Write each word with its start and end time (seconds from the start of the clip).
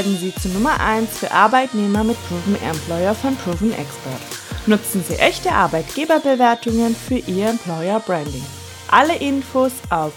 Werden 0.00 0.16
Sie 0.16 0.34
zur 0.34 0.50
Nummer 0.52 0.80
1 0.80 1.18
für 1.18 1.30
Arbeitnehmer 1.30 2.02
mit 2.04 2.16
Proven 2.26 2.56
Employer 2.62 3.14
von 3.14 3.36
Proven 3.36 3.72
Expert. 3.72 4.22
Nutzen 4.64 5.04
Sie 5.06 5.16
echte 5.16 5.52
Arbeitgeberbewertungen 5.52 6.96
für 6.96 7.16
Ihr 7.16 7.50
Employer 7.50 8.00
Branding. 8.00 8.46
Alle 8.90 9.16
Infos 9.16 9.72
auf 9.90 10.14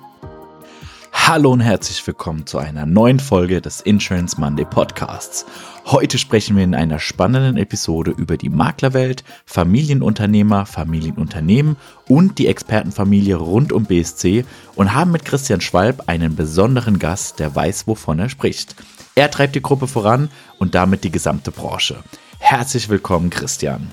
Hallo 1.28 1.52
und 1.52 1.62
herzlich 1.62 2.06
willkommen 2.08 2.48
zu 2.48 2.58
einer 2.58 2.88
neuen 2.88 3.20
Folge 3.20 3.62
des 3.62 3.80
Insurance 3.80 4.42
Monday 4.42 4.66
Podcasts. 4.66 5.46
Heute 5.86 6.18
sprechen 6.18 6.58
wir 6.58 6.64
in 6.64 6.74
einer 6.74 7.00
spannenden 7.00 7.58
Episode 7.58 8.12
über 8.12 8.38
die 8.38 8.50
Maklerwelt, 8.50 9.24
Familienunternehmer, 9.46 10.66
Familienunternehmen 10.66 11.78
und 12.10 12.40
die 12.40 12.48
Expertenfamilie 12.48 13.36
rund 13.36 13.72
um 13.72 13.86
BSC 13.86 14.46
und 14.76 14.94
haben 14.94 15.12
mit 15.12 15.24
Christian 15.24 15.62
Schwalb 15.62 16.04
einen 16.08 16.36
besonderen 16.36 16.98
Gast, 16.98 17.40
der 17.40 17.56
weiß, 17.56 17.88
wovon 17.88 18.18
er 18.20 18.28
spricht. 18.28 18.76
Er 19.14 19.30
treibt 19.30 19.56
die 19.56 19.62
Gruppe 19.62 19.88
voran 19.88 20.30
und 20.58 20.76
damit 20.76 21.04
die 21.04 21.12
gesamte 21.12 21.52
Branche. 21.52 21.98
Herzlich 22.40 22.90
willkommen, 22.90 23.30
Christian. 23.30 23.92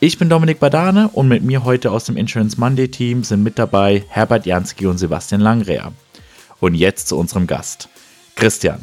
Ich 0.00 0.18
bin 0.18 0.28
Dominik 0.28 0.58
Badane 0.60 1.08
und 1.08 1.28
mit 1.28 1.44
mir 1.44 1.64
heute 1.64 1.92
aus 1.92 2.04
dem 2.04 2.16
Insurance 2.16 2.58
Monday 2.58 2.88
Team 2.88 3.22
sind 3.22 3.42
mit 3.42 3.58
dabei 3.58 4.04
Herbert 4.08 4.44
Jansky 4.44 4.86
und 4.86 4.98
Sebastian 4.98 5.40
Langreher. 5.40 5.92
Und 6.60 6.74
jetzt 6.74 7.08
zu 7.08 7.18
unserem 7.18 7.46
Gast. 7.46 7.88
Christian, 8.34 8.80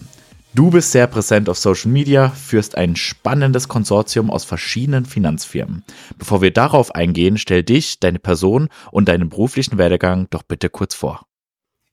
du 0.53 0.69
bist 0.69 0.91
sehr 0.91 1.07
präsent 1.07 1.49
auf 1.49 1.57
Social 1.57 1.91
Media, 1.91 2.29
führst 2.29 2.75
ein 2.75 2.95
spannendes 2.95 3.67
Konsortium 3.67 4.29
aus 4.29 4.45
verschiedenen 4.45 5.05
Finanzfirmen. 5.05 5.83
Bevor 6.17 6.41
wir 6.41 6.51
darauf 6.51 6.95
eingehen, 6.95 7.37
stell 7.37 7.63
dich, 7.63 7.99
deine 7.99 8.19
Person 8.19 8.69
und 8.91 9.09
deinen 9.09 9.29
beruflichen 9.29 9.77
Werdegang 9.77 10.27
doch 10.29 10.43
bitte 10.43 10.69
kurz 10.69 10.95
vor. 10.95 11.25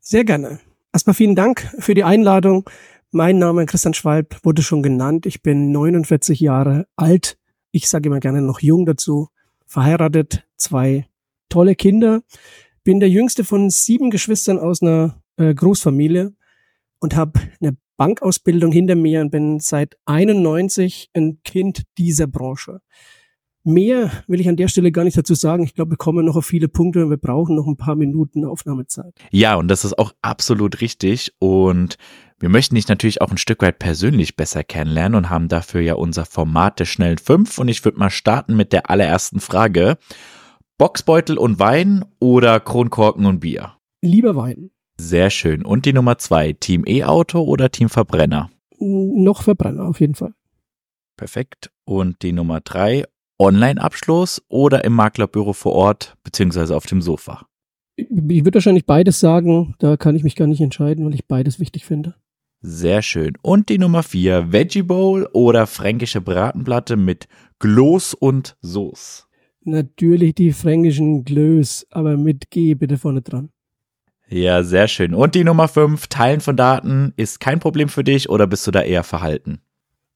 Sehr 0.00 0.24
gerne. 0.24 0.60
Erstmal 0.92 1.14
vielen 1.14 1.36
Dank 1.36 1.72
für 1.78 1.94
die 1.94 2.04
Einladung. 2.04 2.68
Mein 3.10 3.38
Name 3.38 3.66
Christian 3.66 3.94
Schwalb 3.94 4.38
wurde 4.42 4.62
schon 4.62 4.82
genannt. 4.82 5.26
Ich 5.26 5.42
bin 5.42 5.70
49 5.70 6.40
Jahre 6.40 6.86
alt. 6.96 7.38
Ich 7.70 7.88
sage 7.88 8.08
immer 8.08 8.20
gerne 8.20 8.42
noch 8.42 8.60
jung 8.60 8.86
dazu. 8.86 9.28
Verheiratet, 9.66 10.44
zwei 10.56 11.06
tolle 11.48 11.74
Kinder. 11.74 12.22
Bin 12.84 13.00
der 13.00 13.08
jüngste 13.08 13.44
von 13.44 13.70
sieben 13.70 14.10
Geschwistern 14.10 14.58
aus 14.58 14.82
einer 14.82 15.21
äh, 15.42 15.54
Großfamilie 15.54 16.34
und 17.00 17.16
habe 17.16 17.40
eine 17.60 17.76
Bankausbildung 17.96 18.72
hinter 18.72 18.94
mir 18.94 19.20
und 19.20 19.30
bin 19.30 19.60
seit 19.60 19.96
91 20.06 21.10
ein 21.14 21.40
Kind 21.44 21.82
dieser 21.98 22.26
Branche. 22.26 22.80
Mehr 23.64 24.10
will 24.26 24.40
ich 24.40 24.48
an 24.48 24.56
der 24.56 24.66
Stelle 24.66 24.90
gar 24.90 25.04
nicht 25.04 25.16
dazu 25.16 25.34
sagen. 25.34 25.62
Ich 25.62 25.74
glaube, 25.74 25.92
wir 25.92 25.96
kommen 25.96 26.26
noch 26.26 26.34
auf 26.34 26.44
viele 26.44 26.66
Punkte 26.66 27.04
und 27.04 27.10
wir 27.10 27.16
brauchen 27.16 27.54
noch 27.54 27.68
ein 27.68 27.76
paar 27.76 27.94
Minuten 27.94 28.44
Aufnahmezeit. 28.44 29.14
Ja, 29.30 29.54
und 29.54 29.68
das 29.68 29.84
ist 29.84 29.96
auch 29.98 30.12
absolut 30.20 30.80
richtig. 30.80 31.32
Und 31.38 31.96
wir 32.40 32.48
möchten 32.48 32.74
dich 32.74 32.88
natürlich 32.88 33.20
auch 33.20 33.30
ein 33.30 33.38
Stück 33.38 33.62
weit 33.62 33.78
persönlich 33.78 34.34
besser 34.34 34.64
kennenlernen 34.64 35.16
und 35.16 35.30
haben 35.30 35.46
dafür 35.46 35.80
ja 35.80 35.94
unser 35.94 36.24
Format 36.24 36.80
der 36.80 36.86
schnellen 36.86 37.18
fünf. 37.18 37.58
Und 37.58 37.68
ich 37.68 37.84
würde 37.84 38.00
mal 38.00 38.10
starten 38.10 38.56
mit 38.56 38.72
der 38.72 38.90
allerersten 38.90 39.38
Frage. 39.38 39.96
Boxbeutel 40.76 41.38
und 41.38 41.60
Wein 41.60 42.04
oder 42.18 42.58
Kronkorken 42.58 43.26
und 43.26 43.38
Bier? 43.38 43.74
Lieber 44.00 44.34
Wein. 44.34 44.72
Sehr 45.02 45.30
schön. 45.30 45.64
Und 45.64 45.84
die 45.84 45.92
Nummer 45.92 46.16
zwei, 46.18 46.52
Team 46.52 46.84
E-Auto 46.86 47.42
oder 47.42 47.70
Team 47.72 47.88
Verbrenner? 47.88 48.50
Noch 48.78 49.42
Verbrenner, 49.42 49.88
auf 49.88 50.00
jeden 50.00 50.14
Fall. 50.14 50.32
Perfekt. 51.16 51.72
Und 51.84 52.22
die 52.22 52.32
Nummer 52.32 52.60
drei, 52.60 53.04
Online-Abschluss 53.38 54.42
oder 54.48 54.84
im 54.84 54.92
Maklerbüro 54.92 55.54
vor 55.54 55.72
Ort, 55.72 56.16
beziehungsweise 56.22 56.76
auf 56.76 56.86
dem 56.86 57.02
Sofa? 57.02 57.46
Ich 57.96 58.44
würde 58.44 58.54
wahrscheinlich 58.54 58.86
beides 58.86 59.18
sagen. 59.18 59.74
Da 59.80 59.96
kann 59.96 60.14
ich 60.14 60.22
mich 60.22 60.36
gar 60.36 60.46
nicht 60.46 60.60
entscheiden, 60.60 61.04
weil 61.04 61.14
ich 61.14 61.26
beides 61.26 61.58
wichtig 61.58 61.84
finde. 61.84 62.14
Sehr 62.60 63.02
schön. 63.02 63.32
Und 63.42 63.70
die 63.70 63.78
Nummer 63.78 64.04
vier, 64.04 64.52
Veggie 64.52 64.82
Bowl 64.82 65.28
oder 65.32 65.66
fränkische 65.66 66.20
Bratenplatte 66.20 66.96
mit 66.96 67.26
Gloß 67.58 68.14
und 68.14 68.56
Soße? 68.60 69.24
Natürlich 69.64 70.36
die 70.36 70.52
fränkischen 70.52 71.24
Glös, 71.24 71.86
aber 71.90 72.16
mit 72.16 72.50
G 72.50 72.74
bitte 72.74 72.98
vorne 72.98 73.22
dran. 73.22 73.50
Ja, 74.32 74.62
sehr 74.62 74.88
schön. 74.88 75.12
Und 75.12 75.34
die 75.34 75.44
Nummer 75.44 75.68
5, 75.68 76.06
Teilen 76.06 76.40
von 76.40 76.56
Daten 76.56 77.12
ist 77.18 77.38
kein 77.38 77.60
Problem 77.60 77.90
für 77.90 78.02
dich 78.02 78.30
oder 78.30 78.46
bist 78.46 78.66
du 78.66 78.70
da 78.70 78.80
eher 78.80 79.04
verhalten? 79.04 79.60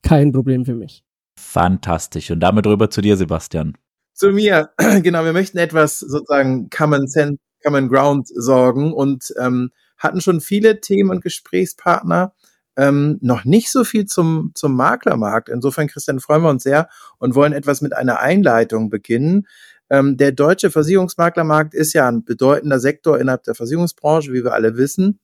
Kein 0.02 0.32
Problem 0.32 0.64
für 0.64 0.74
mich. 0.74 1.04
Fantastisch. 1.38 2.30
Und 2.30 2.40
damit 2.40 2.66
rüber 2.66 2.88
zu 2.88 3.02
dir, 3.02 3.18
Sebastian. 3.18 3.76
Zu 4.14 4.30
mir, 4.30 4.70
genau, 5.02 5.22
wir 5.26 5.34
möchten 5.34 5.58
etwas 5.58 5.98
sozusagen 5.98 6.70
Common 6.70 7.08
Sense, 7.08 7.36
Common 7.62 7.90
Ground 7.90 8.28
sorgen 8.28 8.94
und 8.94 9.34
ähm, 9.38 9.70
hatten 9.98 10.22
schon 10.22 10.40
viele 10.40 10.80
Themen 10.80 11.10
und 11.10 11.22
Gesprächspartner, 11.22 12.32
ähm, 12.78 13.18
noch 13.20 13.44
nicht 13.44 13.70
so 13.70 13.84
viel 13.84 14.06
zum, 14.06 14.52
zum 14.54 14.74
Maklermarkt. 14.76 15.50
Insofern, 15.50 15.88
Christian, 15.88 16.20
freuen 16.20 16.42
wir 16.42 16.50
uns 16.50 16.62
sehr 16.62 16.88
und 17.18 17.34
wollen 17.34 17.52
etwas 17.52 17.82
mit 17.82 17.94
einer 17.94 18.20
Einleitung 18.20 18.88
beginnen. 18.88 19.46
Ähm, 19.90 20.16
der 20.16 20.32
deutsche 20.32 20.70
Versicherungsmaklermarkt 20.70 21.74
ist 21.74 21.92
ja 21.92 22.08
ein 22.08 22.24
bedeutender 22.24 22.80
Sektor 22.80 23.18
innerhalb 23.18 23.44
der 23.44 23.54
Versicherungsbranche, 23.54 24.32
wie 24.32 24.44
wir 24.44 24.52
alle 24.52 24.76
wissen. 24.76 25.20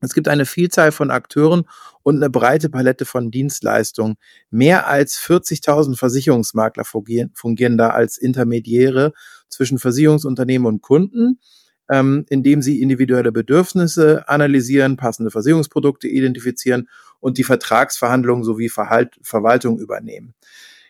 Es 0.00 0.12
gibt 0.12 0.28
eine 0.28 0.44
Vielzahl 0.44 0.92
von 0.92 1.10
Akteuren 1.10 1.64
und 2.02 2.16
eine 2.16 2.28
breite 2.28 2.68
Palette 2.68 3.06
von 3.06 3.30
Dienstleistungen. 3.30 4.16
Mehr 4.50 4.86
als 4.88 5.18
40.000 5.18 5.96
Versicherungsmakler 5.96 6.84
fungieren, 6.84 7.78
da 7.78 7.90
als 7.90 8.18
Intermediäre 8.18 9.12
zwischen 9.48 9.78
Versicherungsunternehmen 9.78 10.66
und 10.66 10.82
Kunden, 10.82 11.40
ähm, 11.88 12.26
indem 12.28 12.60
sie 12.60 12.82
individuelle 12.82 13.32
Bedürfnisse 13.32 14.28
analysieren, 14.28 14.96
passende 14.96 15.30
Versicherungsprodukte 15.30 16.08
identifizieren 16.08 16.88
und 17.20 17.38
die 17.38 17.44
Vertragsverhandlungen 17.44 18.44
sowie 18.44 18.68
Verhalt, 18.68 19.18
Verwaltung 19.22 19.78
übernehmen. 19.78 20.34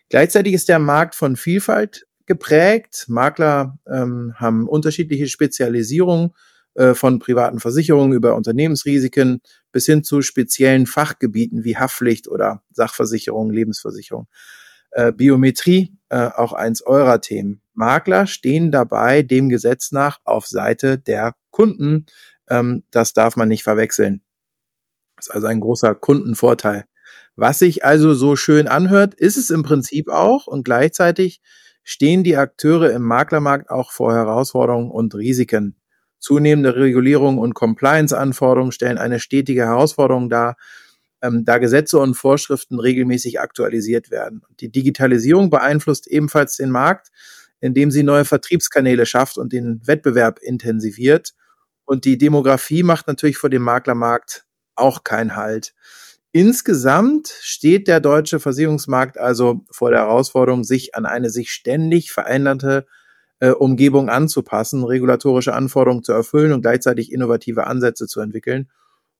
Gleichzeitig 0.08 0.54
ist 0.54 0.68
der 0.68 0.78
Markt 0.78 1.14
von 1.14 1.36
Vielfalt 1.36 2.05
geprägt. 2.26 3.06
Makler 3.08 3.78
ähm, 3.86 4.34
haben 4.36 4.68
unterschiedliche 4.68 5.28
Spezialisierungen 5.28 6.34
äh, 6.74 6.94
von 6.94 7.18
privaten 7.18 7.60
Versicherungen 7.60 8.12
über 8.12 8.36
Unternehmensrisiken 8.36 9.40
bis 9.72 9.86
hin 9.86 10.04
zu 10.04 10.22
speziellen 10.22 10.86
Fachgebieten 10.86 11.64
wie 11.64 11.76
Haftpflicht 11.76 12.28
oder 12.28 12.62
Sachversicherung, 12.72 13.50
Lebensversicherung. 13.50 14.28
Äh, 14.90 15.12
Biometrie, 15.12 15.96
äh, 16.08 16.28
auch 16.28 16.52
eins 16.52 16.82
eurer 16.82 17.20
Themen. 17.20 17.60
Makler 17.74 18.26
stehen 18.26 18.70
dabei 18.72 19.22
dem 19.22 19.48
Gesetz 19.48 19.92
nach 19.92 20.20
auf 20.24 20.46
Seite 20.46 20.98
der 20.98 21.34
Kunden. 21.50 22.06
Ähm, 22.48 22.84
das 22.90 23.12
darf 23.12 23.36
man 23.36 23.48
nicht 23.48 23.62
verwechseln. 23.62 24.22
Das 25.16 25.26
ist 25.26 25.34
also 25.34 25.46
ein 25.46 25.60
großer 25.60 25.94
Kundenvorteil. 25.94 26.84
Was 27.36 27.58
sich 27.58 27.84
also 27.84 28.14
so 28.14 28.36
schön 28.36 28.68
anhört, 28.68 29.14
ist 29.14 29.36
es 29.36 29.50
im 29.50 29.62
Prinzip 29.62 30.08
auch 30.08 30.46
und 30.46 30.64
gleichzeitig 30.64 31.40
stehen 31.88 32.24
die 32.24 32.36
Akteure 32.36 32.90
im 32.90 33.02
Maklermarkt 33.02 33.70
auch 33.70 33.92
vor 33.92 34.12
Herausforderungen 34.12 34.90
und 34.90 35.14
Risiken. 35.14 35.76
Zunehmende 36.18 36.74
Regulierung 36.74 37.38
und 37.38 37.54
Compliance-Anforderungen 37.54 38.72
stellen 38.72 38.98
eine 38.98 39.20
stetige 39.20 39.66
Herausforderung 39.66 40.28
dar, 40.28 40.56
ähm, 41.22 41.44
da 41.44 41.58
Gesetze 41.58 42.00
und 42.00 42.14
Vorschriften 42.14 42.80
regelmäßig 42.80 43.38
aktualisiert 43.38 44.10
werden. 44.10 44.42
Die 44.58 44.68
Digitalisierung 44.68 45.48
beeinflusst 45.48 46.08
ebenfalls 46.08 46.56
den 46.56 46.70
Markt, 46.70 47.12
indem 47.60 47.92
sie 47.92 48.02
neue 48.02 48.24
Vertriebskanäle 48.24 49.06
schafft 49.06 49.38
und 49.38 49.52
den 49.52 49.80
Wettbewerb 49.86 50.40
intensiviert. 50.40 51.34
Und 51.84 52.04
die 52.04 52.18
Demografie 52.18 52.82
macht 52.82 53.06
natürlich 53.06 53.38
vor 53.38 53.48
dem 53.48 53.62
Maklermarkt 53.62 54.44
auch 54.74 55.04
keinen 55.04 55.36
Halt. 55.36 55.72
Insgesamt 56.36 57.32
steht 57.40 57.88
der 57.88 57.98
deutsche 57.98 58.40
Versicherungsmarkt 58.40 59.16
also 59.16 59.64
vor 59.70 59.90
der 59.90 60.00
Herausforderung, 60.00 60.64
sich 60.64 60.94
an 60.94 61.06
eine 61.06 61.30
sich 61.30 61.50
ständig 61.50 62.12
verändernde 62.12 62.84
äh, 63.40 63.52
Umgebung 63.52 64.10
anzupassen, 64.10 64.84
regulatorische 64.84 65.54
Anforderungen 65.54 66.02
zu 66.02 66.12
erfüllen 66.12 66.52
und 66.52 66.60
gleichzeitig 66.60 67.10
innovative 67.10 67.66
Ansätze 67.66 68.06
zu 68.06 68.20
entwickeln, 68.20 68.68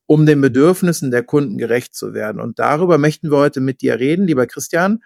um 0.05 0.27
den 0.27 0.43
Bedürfnissen 0.43 1.11
der 1.11 1.23
Kunden 1.23 1.57
gerecht 1.57 1.95
zu 1.95 2.13
werden. 2.13 2.39
Und 2.39 2.59
darüber 2.59 2.99
möchten 2.99 3.31
wir 3.31 3.39
heute 3.39 3.63
mit 3.63 3.81
dir 3.81 3.99
reden, 3.99 4.27
lieber 4.27 4.47
Christian. 4.47 5.03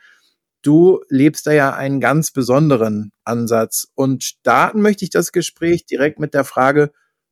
Du 0.62 1.04
lebst 1.10 1.46
da 1.46 1.52
ja 1.52 1.74
einen 1.74 2.00
ganz 2.00 2.32
besonderen 2.32 3.12
Ansatz. 3.22 3.86
Und 3.94 4.24
starten 4.24 4.82
möchte 4.82 5.04
ich 5.04 5.10
das 5.10 5.30
Gespräch 5.30 5.86
direkt 5.86 6.18
mit 6.18 6.34
der 6.34 6.42
Frage, 6.42 6.90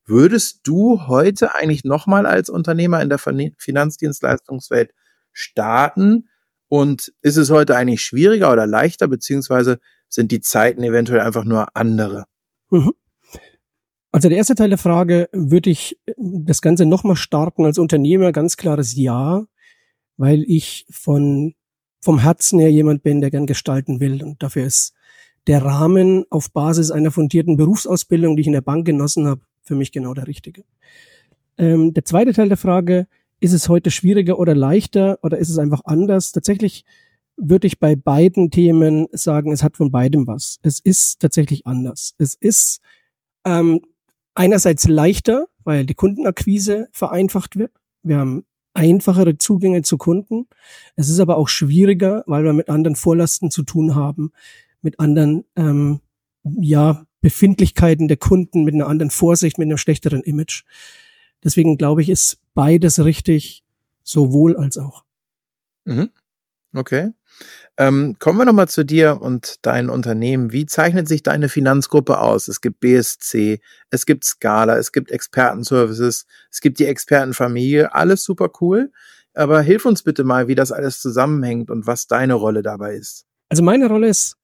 Würdest 0.08 0.60
du 0.64 1.06
heute 1.06 1.54
eigentlich 1.54 1.84
nochmal 1.84 2.24
als 2.24 2.48
Unternehmer 2.48 3.02
in 3.02 3.10
der 3.10 3.18
Finanzdienstleistungswelt 3.18 4.94
starten? 5.32 6.28
Und 6.68 7.12
ist 7.20 7.36
es 7.36 7.50
heute 7.50 7.76
eigentlich 7.76 8.00
schwieriger 8.00 8.50
oder 8.50 8.66
leichter, 8.66 9.06
beziehungsweise 9.06 9.78
sind 10.08 10.32
die 10.32 10.40
Zeiten 10.40 10.82
eventuell 10.82 11.20
einfach 11.20 11.44
nur 11.44 11.76
andere? 11.76 12.24
Mhm. 12.70 12.92
Also 14.10 14.30
der 14.30 14.38
erste 14.38 14.54
Teil 14.54 14.70
der 14.70 14.78
Frage, 14.78 15.28
würde 15.32 15.68
ich 15.68 16.00
das 16.16 16.62
Ganze 16.62 16.86
nochmal 16.86 17.16
starten 17.16 17.66
als 17.66 17.78
Unternehmer? 17.78 18.32
Ganz 18.32 18.56
klares 18.56 18.96
Ja, 18.96 19.44
weil 20.16 20.42
ich 20.46 20.86
von, 20.90 21.54
vom 22.00 22.18
Herzen 22.18 22.58
her 22.58 22.72
jemand 22.72 23.02
bin, 23.02 23.20
der 23.20 23.30
gern 23.30 23.46
gestalten 23.46 24.00
will. 24.00 24.22
Und 24.22 24.42
dafür 24.42 24.64
ist 24.64 24.94
der 25.46 25.62
Rahmen 25.62 26.24
auf 26.30 26.50
Basis 26.50 26.90
einer 26.90 27.10
fundierten 27.10 27.58
Berufsausbildung, 27.58 28.36
die 28.36 28.40
ich 28.40 28.46
in 28.46 28.54
der 28.54 28.62
Bank 28.62 28.86
genossen 28.86 29.26
habe, 29.26 29.42
für 29.68 29.76
mich 29.76 29.92
genau 29.92 30.14
der 30.14 30.26
richtige. 30.26 30.64
Ähm, 31.56 31.94
der 31.94 32.04
zweite 32.04 32.32
Teil 32.32 32.48
der 32.48 32.56
Frage, 32.56 33.06
ist 33.40 33.52
es 33.52 33.68
heute 33.68 33.90
schwieriger 33.90 34.38
oder 34.38 34.54
leichter 34.54 35.18
oder 35.22 35.38
ist 35.38 35.48
es 35.48 35.58
einfach 35.58 35.82
anders? 35.84 36.32
Tatsächlich 36.32 36.84
würde 37.36 37.68
ich 37.68 37.78
bei 37.78 37.94
beiden 37.94 38.50
Themen 38.50 39.06
sagen, 39.12 39.52
es 39.52 39.62
hat 39.62 39.76
von 39.76 39.92
beidem 39.92 40.26
was. 40.26 40.58
Es 40.62 40.80
ist 40.80 41.20
tatsächlich 41.20 41.66
anders. 41.66 42.14
Es 42.18 42.34
ist 42.34 42.80
ähm, 43.44 43.80
einerseits 44.34 44.88
leichter, 44.88 45.46
weil 45.62 45.86
die 45.86 45.94
Kundenakquise 45.94 46.88
vereinfacht 46.92 47.56
wird. 47.56 47.72
Wir 48.02 48.18
haben 48.18 48.44
einfachere 48.74 49.38
Zugänge 49.38 49.82
zu 49.82 49.98
Kunden. 49.98 50.48
Es 50.96 51.08
ist 51.08 51.20
aber 51.20 51.36
auch 51.36 51.48
schwieriger, 51.48 52.24
weil 52.26 52.44
wir 52.44 52.52
mit 52.52 52.68
anderen 52.68 52.96
Vorlasten 52.96 53.50
zu 53.50 53.62
tun 53.62 53.94
haben, 53.94 54.32
mit 54.82 54.98
anderen 54.98 55.44
ähm, 55.56 56.00
ja 56.42 57.04
Befindlichkeiten 57.20 58.08
der 58.08 58.16
Kunden, 58.16 58.64
mit 58.64 58.74
einer 58.74 58.86
anderen 58.86 59.10
Vorsicht, 59.10 59.58
mit 59.58 59.66
einem 59.66 59.78
schlechteren 59.78 60.22
Image. 60.22 60.64
Deswegen 61.42 61.76
glaube 61.76 62.02
ich, 62.02 62.08
ist 62.08 62.38
beides 62.54 63.04
richtig, 63.04 63.64
sowohl 64.02 64.56
als 64.56 64.78
auch. 64.78 65.04
Mhm. 65.84 66.10
Okay. 66.74 67.12
Ähm, 67.76 68.16
kommen 68.18 68.38
wir 68.38 68.44
nochmal 68.44 68.68
zu 68.68 68.84
dir 68.84 69.20
und 69.20 69.56
dein 69.62 69.88
Unternehmen. 69.88 70.52
Wie 70.52 70.66
zeichnet 70.66 71.08
sich 71.08 71.22
deine 71.22 71.48
Finanzgruppe 71.48 72.20
aus? 72.20 72.48
Es 72.48 72.60
gibt 72.60 72.80
BSC, 72.80 73.60
es 73.90 74.04
gibt 74.04 74.24
Scala, 74.24 74.76
es 74.76 74.92
gibt 74.92 75.10
Expertenservices, 75.10 76.26
es 76.50 76.60
gibt 76.60 76.78
die 76.78 76.86
Expertenfamilie, 76.86 77.94
alles 77.94 78.24
super 78.24 78.50
cool. 78.60 78.90
Aber 79.34 79.62
hilf 79.62 79.86
uns 79.86 80.02
bitte 80.02 80.24
mal, 80.24 80.48
wie 80.48 80.56
das 80.56 80.72
alles 80.72 81.00
zusammenhängt 81.00 81.70
und 81.70 81.86
was 81.86 82.08
deine 82.08 82.34
Rolle 82.34 82.62
dabei 82.62 82.94
ist. 82.94 83.24
Also 83.48 83.62
meine 83.62 83.86
Rolle 83.86 84.08
ist 84.08 84.36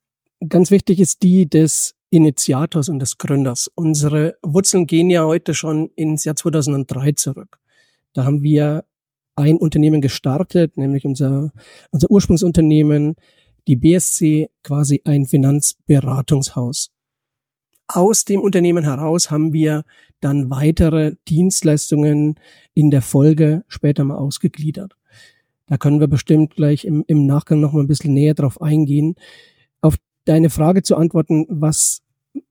ganz 0.49 0.71
wichtig, 0.71 1.01
ist 1.01 1.23
die 1.23 1.49
des 1.49 1.95
Initiators 2.15 2.89
und 2.89 3.01
des 3.01 3.19
Gründers. 3.19 3.69
Unsere 3.75 4.37
Wurzeln 4.43 4.87
gehen 4.87 5.11
ja 5.11 5.25
heute 5.25 5.53
schon 5.53 5.91
ins 5.97 6.25
Jahr 6.25 6.37
2003 6.37 7.13
zurück. 7.13 7.59
Da 8.13 8.25
haben 8.25 8.43
wir 8.43 8.85
ein 9.35 9.57
Unternehmen 9.57 10.01
gestartet, 10.01 10.77
nämlich 10.77 11.05
unser, 11.05 11.51
unser 11.91 12.11
Ursprungsunternehmen, 12.11 13.17
die 13.67 13.75
BSC, 13.75 14.49
quasi 14.63 15.03
ein 15.05 15.27
Finanzberatungshaus. 15.27 16.93
Aus 17.89 18.25
dem 18.25 18.41
Unternehmen 18.41 18.85
heraus 18.85 19.33
haben 19.33 19.53
wir 19.53 19.85
dann 20.21 20.51
weitere 20.51 21.17
Dienstleistungen 21.29 22.39
in 22.75 22.93
der 22.93 23.03
Folge 23.03 23.65
später 23.67 24.05
mal 24.05 24.17
ausgegliedert. 24.17 24.97
Da 25.67 25.79
können 25.79 25.99
wir 25.99 26.07
bestimmt 26.07 26.55
gleich 26.55 26.85
im, 26.85 27.05
im 27.09 27.27
Nachgang 27.27 27.59
noch 27.59 27.73
mal 27.73 27.81
ein 27.81 27.89
bisschen 27.89 28.15
näher 28.15 28.35
drauf 28.35 28.63
eingehen. 28.63 29.17
Auf 29.81 29.97
deine 30.25 30.51
Frage 30.51 30.83
zu 30.83 30.97
antworten, 30.97 31.47
was 31.49 32.04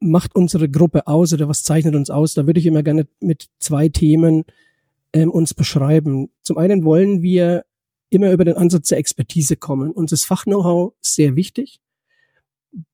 macht 0.04 0.36
unsere 0.36 0.70
Gruppe 0.70 1.08
aus 1.08 1.34
oder 1.34 1.48
was 1.48 1.64
zeichnet 1.64 1.96
uns 1.96 2.10
aus? 2.10 2.34
Da 2.34 2.46
würde 2.46 2.60
ich 2.60 2.66
immer 2.66 2.84
gerne 2.84 3.08
mit 3.20 3.50
zwei 3.60 3.90
Themen 3.90 4.44
ähm, 5.14 5.32
uns 5.32 5.54
beschreiben. 5.54 6.30
Zum 6.42 6.58
einen 6.58 6.84
wollen 6.84 7.22
wir 7.22 7.66
immer 8.10 8.32
über 8.32 8.46
den 8.46 8.56
Ansatz 8.56 8.90
der 8.90 9.00
Expertise 9.00 9.58
kommen. 9.58 9.92
Uns 9.92 10.12
ist 10.12 10.26
Fachknow-how 10.26 10.94
sehr 11.02 11.36
wichtig. 11.36 11.80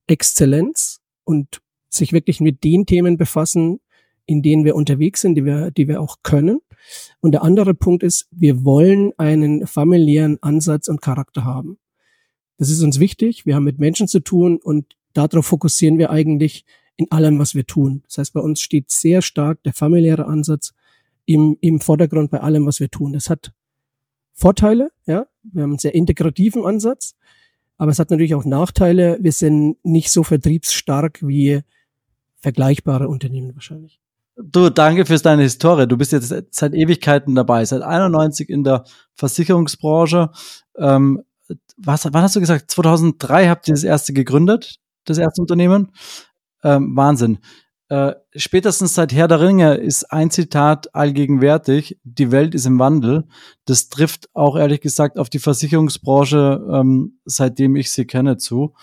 Exzellenz 0.08 1.02
und 1.24 1.62
sich 1.90 2.14
wirklich 2.14 2.40
mit 2.40 2.64
den 2.64 2.86
Themen 2.86 3.18
befassen, 3.18 3.80
in 4.26 4.42
denen 4.42 4.64
wir 4.64 4.76
unterwegs 4.76 5.22
sind, 5.22 5.36
die 5.36 5.46
wir, 5.46 5.72
die 5.72 5.88
wir 5.88 6.02
auch 6.02 6.18
können. 6.24 6.60
Und 7.20 7.32
der 7.32 7.44
andere 7.44 7.74
Punkt 7.74 8.04
ist, 8.04 8.28
wir 8.32 8.64
wollen 8.64 9.12
einen 9.18 9.68
familiären 9.68 10.38
Ansatz 10.42 10.88
und 10.88 11.02
Charakter 11.02 11.44
haben. 11.44 11.78
Das 12.58 12.70
ist 12.70 12.82
uns 12.82 13.00
wichtig. 13.00 13.46
Wir 13.46 13.56
haben 13.56 13.64
mit 13.64 13.80
Menschen 13.80 14.08
zu 14.08 14.20
tun 14.20 14.60
und 14.62 14.96
darauf 15.14 15.46
fokussieren 15.46 15.98
wir 15.98 16.10
eigentlich 16.10 16.66
in 17.00 17.10
allem, 17.12 17.40
was 17.40 17.56
wir 17.56 17.66
tun. 17.66 18.04
Das 18.08 18.18
heißt, 18.18 18.34
bei 18.34 18.42
uns 18.42 18.60
steht 18.60 18.92
sehr 18.92 19.22
stark 19.22 19.64
der 19.64 19.74
familiäre 19.74 20.26
Ansatz 20.26 20.74
im, 21.26 21.58
im 21.62 21.80
Vordergrund 21.80 22.30
bei 22.30 22.42
allem, 22.42 22.66
was 22.66 22.82
wir 22.82 22.92
tun. 22.92 23.14
Das 23.14 23.30
hat 23.30 23.54
Vorteile, 24.34 24.92
ja. 25.06 25.26
Wir 25.44 25.64
haben 25.64 25.72
einen 25.72 25.80
sehr 25.80 25.96
integrativen 25.96 26.66
Ansatz, 26.66 27.16
aber 27.78 27.92
es 27.92 28.00
hat 28.00 28.12
natürlich 28.12 28.36
auch 28.36 28.44
Nachteile. 28.44 29.18
Wir 29.22 29.32
sind 29.32 29.78
nicht 29.84 30.12
so 30.12 30.24
vertriebsstark 30.24 31.20
wie 31.26 31.62
vergleichbare 32.42 33.08
Unternehmen 33.08 33.56
wahrscheinlich. 33.56 34.02
Du, 34.36 34.70
danke 34.70 35.06
fürs 35.06 35.22
deine 35.22 35.44
Historie. 35.44 35.88
Du 35.88 35.98
bist 35.98 36.12
jetzt 36.12 36.34
seit 36.52 36.74
Ewigkeiten 36.74 37.34
dabei, 37.34 37.64
seit 37.64 37.82
91 37.82 38.50
in 38.50 38.66
der 38.66 38.84
Versicherungsbranche. 39.16 40.32
Ähm, 40.78 41.24
was, 41.78 42.06
wann 42.12 42.24
hast 42.24 42.36
du 42.36 42.42
gesagt? 42.42 42.72
2003 42.72 43.48
habt 43.48 43.70
ihr 43.70 43.74
das 43.74 43.84
erste 43.86 44.12
gegründet, 44.12 44.80
das 45.06 45.18
erste 45.18 45.42
Unternehmen. 45.42 45.92
Ähm, 46.64 46.96
Wahnsinn. 46.96 47.40
Äh, 47.90 48.14
spätestens 48.36 48.94
seit 48.94 49.14
Herr 49.14 49.28
der 49.28 49.42
Ringe 49.42 49.74
ist 49.76 50.12
ein 50.12 50.30
Zitat 50.30 50.94
allgegenwärtig, 50.94 52.00
die 52.04 52.32
Welt 52.32 52.54
ist 52.54 52.68
im 52.68 52.78
Wandel. 52.78 53.28
Das 53.66 53.90
trifft 53.90 54.30
auch 54.34 54.56
ehrlich 54.56 54.82
gesagt 54.82 55.18
auf 55.18 55.30
die 55.30 55.40
Versicherungsbranche, 55.40 56.68
ähm, 56.72 57.20
seitdem 57.26 57.76
ich 57.76 57.92
sie 57.92 58.06
kenne, 58.06 58.38
zu. 58.38 58.76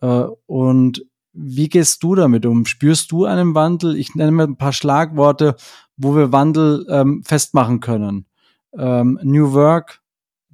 Äh, 0.00 0.24
und 0.46 1.04
wie 1.32 1.68
gehst 1.68 2.04
du 2.04 2.14
damit 2.14 2.46
um? 2.46 2.64
Spürst 2.64 3.10
du 3.10 3.24
einen 3.24 3.56
Wandel? 3.56 3.96
Ich 3.96 4.14
nenne 4.14 4.30
mal 4.30 4.46
ein 4.46 4.56
paar 4.56 4.72
Schlagworte, 4.72 5.56
wo 5.96 6.14
wir 6.14 6.30
Wandel 6.30 6.86
ähm, 6.88 7.24
festmachen 7.24 7.80
können. 7.80 8.26
Ähm, 8.78 9.18
New 9.24 9.52
Work 9.52 10.00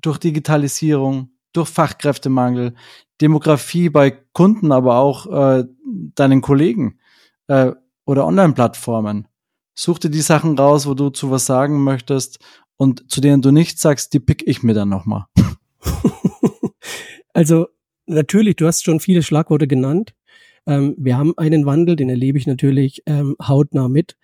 durch 0.00 0.16
Digitalisierung, 0.16 1.32
durch 1.52 1.68
Fachkräftemangel, 1.68 2.74
Demografie 3.20 3.90
bei 3.90 4.10
Kunden, 4.32 4.72
aber 4.72 4.96
auch 4.96 5.26
äh, 5.26 5.64
deinen 6.14 6.40
Kollegen 6.40 6.98
äh, 7.48 7.72
oder 8.04 8.26
Online-Plattformen. 8.26 9.28
Such 9.74 9.98
dir 9.98 10.10
die 10.10 10.20
Sachen 10.20 10.58
raus, 10.58 10.86
wo 10.86 10.94
du 10.94 11.10
zu 11.10 11.30
was 11.30 11.46
sagen 11.46 11.82
möchtest 11.84 12.38
und 12.76 13.10
zu 13.10 13.20
denen 13.20 13.42
du 13.42 13.50
nichts 13.50 13.80
sagst, 13.80 14.12
die 14.14 14.20
pick 14.20 14.46
ich 14.46 14.62
mir 14.62 14.74
dann 14.74 14.88
nochmal. 14.88 15.26
also 17.32 17.66
natürlich, 18.06 18.56
du 18.56 18.66
hast 18.66 18.84
schon 18.84 19.00
viele 19.00 19.22
Schlagworte 19.22 19.66
genannt. 19.66 20.14
Ähm, 20.66 20.94
wir 20.98 21.16
haben 21.16 21.36
einen 21.36 21.66
Wandel, 21.66 21.96
den 21.96 22.10
erlebe 22.10 22.38
ich 22.38 22.46
natürlich 22.46 23.02
ähm, 23.06 23.36
hautnah 23.40 23.88
mit. 23.88 24.16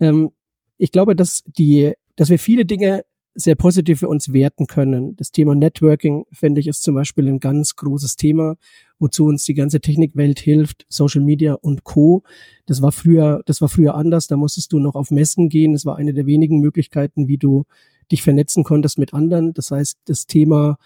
Ähm, 0.00 0.30
ich 0.78 0.92
glaube, 0.92 1.16
dass 1.16 1.42
die, 1.46 1.92
dass 2.16 2.28
wir 2.28 2.38
viele 2.38 2.64
Dinge 2.64 3.04
sehr 3.34 3.54
positiv 3.54 4.00
für 4.00 4.08
uns 4.08 4.32
werten 4.32 4.66
können. 4.66 5.16
Das 5.16 5.30
Thema 5.30 5.54
Networking, 5.54 6.24
finde 6.32 6.60
ich, 6.60 6.66
ist 6.66 6.82
zum 6.82 6.94
Beispiel 6.94 7.28
ein 7.28 7.40
ganz 7.40 7.76
großes 7.76 8.16
Thema, 8.16 8.56
wozu 8.98 9.24
uns 9.24 9.44
die 9.44 9.54
ganze 9.54 9.80
Technikwelt 9.80 10.38
hilft, 10.38 10.84
Social 10.88 11.22
Media 11.22 11.54
und 11.54 11.84
Co. 11.84 12.22
Das 12.66 12.82
war 12.82 12.92
früher, 12.92 13.42
das 13.46 13.60
war 13.60 13.68
früher 13.68 13.94
anders. 13.94 14.26
Da 14.26 14.36
musstest 14.36 14.72
du 14.72 14.78
noch 14.78 14.94
auf 14.94 15.10
Messen 15.10 15.48
gehen. 15.48 15.72
Das 15.72 15.86
war 15.86 15.96
eine 15.96 16.12
der 16.12 16.26
wenigen 16.26 16.60
Möglichkeiten, 16.60 17.28
wie 17.28 17.38
du 17.38 17.64
dich 18.10 18.22
vernetzen 18.22 18.64
konntest 18.64 18.98
mit 18.98 19.14
anderen. 19.14 19.54
Das 19.54 19.70
heißt, 19.70 19.98
das 20.04 20.26
Thema 20.26 20.78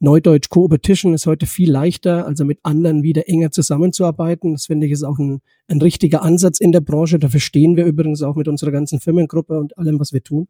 Neudeutsch 0.00 0.50
Co-Opetition 0.50 1.14
ist 1.14 1.26
heute 1.26 1.46
viel 1.46 1.70
leichter, 1.70 2.26
also 2.26 2.44
mit 2.44 2.58
anderen 2.62 3.02
wieder 3.02 3.28
enger 3.28 3.52
zusammenzuarbeiten. 3.52 4.52
Das 4.52 4.66
finde 4.66 4.86
ich 4.86 4.92
ist 4.92 5.04
auch 5.04 5.18
ein, 5.18 5.40
ein 5.68 5.80
richtiger 5.80 6.22
Ansatz 6.22 6.60
in 6.60 6.72
der 6.72 6.80
Branche. 6.80 7.18
Dafür 7.18 7.40
stehen 7.40 7.76
wir 7.76 7.86
übrigens 7.86 8.20
auch 8.22 8.34
mit 8.34 8.48
unserer 8.48 8.72
ganzen 8.72 9.00
Firmengruppe 9.00 9.58
und 9.58 9.78
allem, 9.78 10.00
was 10.00 10.12
wir 10.12 10.22
tun. 10.22 10.48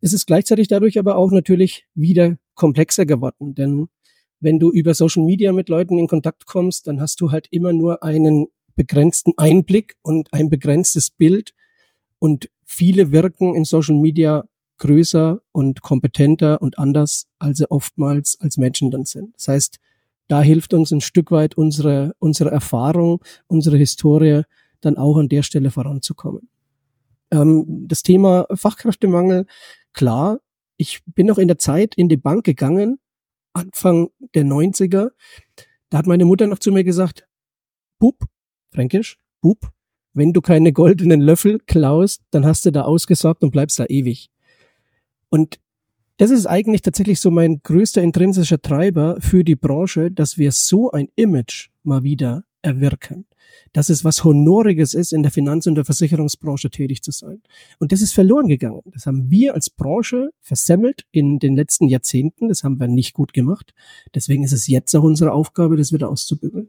Es 0.00 0.12
ist 0.12 0.26
gleichzeitig 0.26 0.68
dadurch 0.68 0.98
aber 0.98 1.16
auch 1.16 1.30
natürlich 1.30 1.86
wieder 1.94 2.36
komplexer 2.54 3.06
geworden, 3.06 3.54
denn 3.54 3.88
wenn 4.40 4.58
du 4.58 4.70
über 4.70 4.94
Social 4.94 5.22
Media 5.22 5.52
mit 5.52 5.68
Leuten 5.68 5.98
in 5.98 6.08
Kontakt 6.08 6.46
kommst, 6.46 6.86
dann 6.86 7.00
hast 7.00 7.20
du 7.20 7.30
halt 7.30 7.46
immer 7.50 7.72
nur 7.72 8.02
einen 8.02 8.46
begrenzten 8.74 9.34
Einblick 9.36 9.96
und 10.02 10.32
ein 10.32 10.48
begrenztes 10.48 11.10
Bild 11.10 11.52
und 12.18 12.50
viele 12.64 13.12
wirken 13.12 13.54
in 13.54 13.64
Social 13.64 13.96
Media 13.96 14.44
größer 14.78 15.42
und 15.52 15.82
kompetenter 15.82 16.62
und 16.62 16.78
anders, 16.78 17.28
als 17.38 17.58
sie 17.58 17.70
oftmals 17.70 18.38
als 18.40 18.56
Menschen 18.56 18.90
dann 18.90 19.04
sind. 19.04 19.34
Das 19.36 19.48
heißt, 19.48 19.78
da 20.28 20.40
hilft 20.42 20.72
uns 20.72 20.90
ein 20.90 21.00
Stück 21.00 21.30
weit 21.30 21.56
unsere, 21.56 22.14
unsere 22.18 22.50
Erfahrung, 22.50 23.20
unsere 23.46 23.76
Historie 23.76 24.42
dann 24.80 24.96
auch 24.96 25.18
an 25.18 25.28
der 25.28 25.42
Stelle 25.42 25.70
voranzukommen. 25.70 26.48
Ähm, 27.30 27.86
das 27.86 28.02
Thema 28.02 28.46
Fachkräftemangel 28.54 29.46
Klar, 29.92 30.40
ich 30.76 31.00
bin 31.04 31.26
noch 31.26 31.38
in 31.38 31.48
der 31.48 31.58
Zeit 31.58 31.94
in 31.94 32.08
die 32.08 32.16
Bank 32.16 32.44
gegangen, 32.44 32.98
Anfang 33.52 34.10
der 34.34 34.44
90er. 34.44 35.10
Da 35.90 35.98
hat 35.98 36.06
meine 36.06 36.24
Mutter 36.24 36.46
noch 36.46 36.58
zu 36.58 36.72
mir 36.72 36.84
gesagt, 36.84 37.26
Bub, 37.98 38.16
fränkisch, 38.72 39.18
Bub, 39.40 39.70
Wenn 40.12 40.32
du 40.32 40.40
keine 40.40 40.72
goldenen 40.72 41.20
Löffel 41.20 41.60
klaust, 41.60 42.22
dann 42.30 42.44
hast 42.44 42.66
du 42.66 42.72
da 42.72 42.82
ausgesorgt 42.82 43.42
und 43.42 43.52
bleibst 43.52 43.78
da 43.78 43.86
ewig. 43.88 44.30
Und 45.28 45.60
das 46.16 46.30
ist 46.30 46.46
eigentlich 46.46 46.82
tatsächlich 46.82 47.20
so 47.20 47.30
mein 47.30 47.62
größter 47.62 48.02
intrinsischer 48.02 48.60
Treiber 48.60 49.16
für 49.20 49.44
die 49.44 49.54
Branche, 49.54 50.10
dass 50.10 50.36
wir 50.36 50.52
so 50.52 50.90
ein 50.90 51.08
Image 51.14 51.68
mal 51.82 52.02
wieder 52.02 52.44
erwirken. 52.62 53.26
Dass 53.72 53.88
es 53.88 54.04
was 54.04 54.24
Honoriges 54.24 54.94
ist, 54.94 55.12
in 55.12 55.22
der 55.22 55.32
Finanz- 55.32 55.66
und 55.66 55.74
der 55.74 55.84
Versicherungsbranche 55.84 56.70
tätig 56.70 57.02
zu 57.02 57.10
sein. 57.10 57.42
Und 57.78 57.92
das 57.92 58.00
ist 58.00 58.12
verloren 58.12 58.48
gegangen. 58.48 58.82
Das 58.86 59.06
haben 59.06 59.30
wir 59.30 59.54
als 59.54 59.70
Branche 59.70 60.30
versemmelt 60.40 61.04
in 61.10 61.38
den 61.38 61.56
letzten 61.56 61.88
Jahrzehnten. 61.88 62.48
Das 62.48 62.64
haben 62.64 62.78
wir 62.78 62.88
nicht 62.88 63.12
gut 63.12 63.32
gemacht. 63.32 63.74
Deswegen 64.14 64.44
ist 64.44 64.52
es 64.52 64.66
jetzt 64.66 64.94
auch 64.94 65.02
unsere 65.02 65.32
Aufgabe, 65.32 65.76
das 65.76 65.92
wieder 65.92 66.08
auszubügeln. 66.08 66.68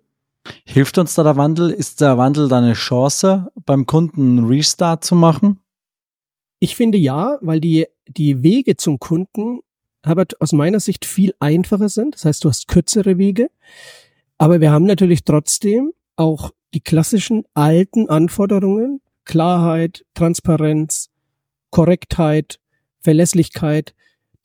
Hilft 0.66 0.98
uns 0.98 1.14
da 1.16 1.24
der 1.24 1.38
Wandel? 1.38 1.70
Ist 1.70 2.02
der 2.02 2.18
Wandel 2.18 2.48
da 2.48 2.58
eine 2.58 2.74
Chance, 2.74 3.52
beim 3.66 3.86
Kunden 3.86 4.40
einen 4.40 4.48
Restart 4.48 5.04
zu 5.04 5.16
machen? 5.16 5.60
Ich 6.60 6.76
finde 6.76 6.98
ja, 6.98 7.38
weil 7.42 7.60
die, 7.60 7.88
die 8.08 8.44
Wege 8.44 8.76
zum 8.78 9.00
Kunden 9.00 9.62
aber 10.04 10.26
aus 10.40 10.52
meiner 10.52 10.80
Sicht 10.80 11.06
viel 11.06 11.34
einfacher 11.40 11.90
sind. 11.90 12.16
Das 12.16 12.26
heißt, 12.26 12.44
du 12.44 12.50
hast 12.50 12.68
kürzere 12.68 13.18
Wege. 13.18 13.52
Aber 14.42 14.60
wir 14.60 14.72
haben 14.72 14.86
natürlich 14.86 15.24
trotzdem 15.24 15.94
auch 16.16 16.50
die 16.74 16.80
klassischen 16.80 17.44
alten 17.54 18.10
Anforderungen. 18.10 19.00
Klarheit, 19.24 20.04
Transparenz, 20.16 21.12
Korrektheit, 21.70 22.60
Verlässlichkeit. 23.02 23.94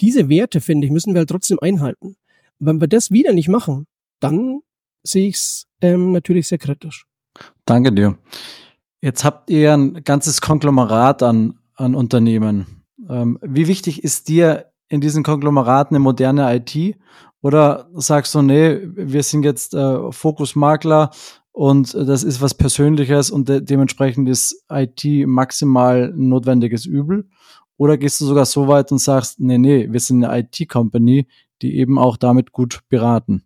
Diese 0.03 0.29
Werte, 0.29 0.61
finde 0.61 0.87
ich, 0.87 0.93
müssen 0.93 1.15
wir 1.15 1.21
halt 1.21 1.31
trotzdem 1.31 1.59
einhalten. 1.63 2.17
Wenn 2.59 2.79
wir 2.79 2.89
das 2.89 3.11
wieder 3.11 3.33
nicht 3.33 3.49
machen, 3.49 3.87
dann 4.21 4.61
sehe 5.03 5.29
ich 5.29 5.37
es 5.37 5.67
ähm, 5.81 6.13
natürlich 6.13 6.47
sehr 6.49 6.59
kritisch. 6.59 7.07
Danke 7.65 7.91
dir. 7.91 8.19
Jetzt 9.01 9.25
habt 9.25 9.49
ihr 9.49 9.73
ein 9.73 10.05
ganzes 10.05 10.43
Konglomerat 10.43 11.23
an, 11.23 11.59
an 11.75 11.95
Unternehmen. 11.95 12.85
Ähm, 13.09 13.39
wie 13.41 13.67
wichtig 13.67 14.05
ist 14.05 14.29
dir 14.29 14.67
in 14.89 15.01
diesen 15.01 15.23
Konglomeraten 15.23 15.97
eine 15.97 16.03
moderne 16.03 16.55
IT? 16.55 16.99
Oder 17.43 17.89
sagst 17.95 18.35
du, 18.35 18.43
nee, 18.43 18.81
wir 18.83 19.23
sind 19.23 19.45
jetzt 19.45 19.75
äh, 19.75 20.11
Fokusmakler 20.11 21.11
und 21.53 21.95
das 21.95 22.23
ist 22.23 22.41
was 22.41 22.55
Persönliches 22.55 23.31
und 23.31 23.49
de 23.49 23.61
dementsprechend 23.61 24.29
ist 24.29 24.65
IT 24.71 25.05
maximal 25.27 26.13
notwendiges 26.15 26.87
Übel? 26.87 27.29
Oder 27.79 27.99
gehst 27.99 28.21
du 28.21 28.25
sogar 28.25 28.47
so 28.47 28.69
weit 28.69 28.91
und 28.91 28.99
sagst, 28.99 29.39
nee, 29.41 29.59
nee, 29.59 29.89
wir 29.91 30.01
sind 30.01 30.25
eine 30.25 30.41
IT-Company, 30.41 31.27
die 31.63 31.77
eben 31.77 31.99
auch 31.99 32.17
damit 32.17 32.53
gut 32.53 32.81
beraten? 32.89 33.43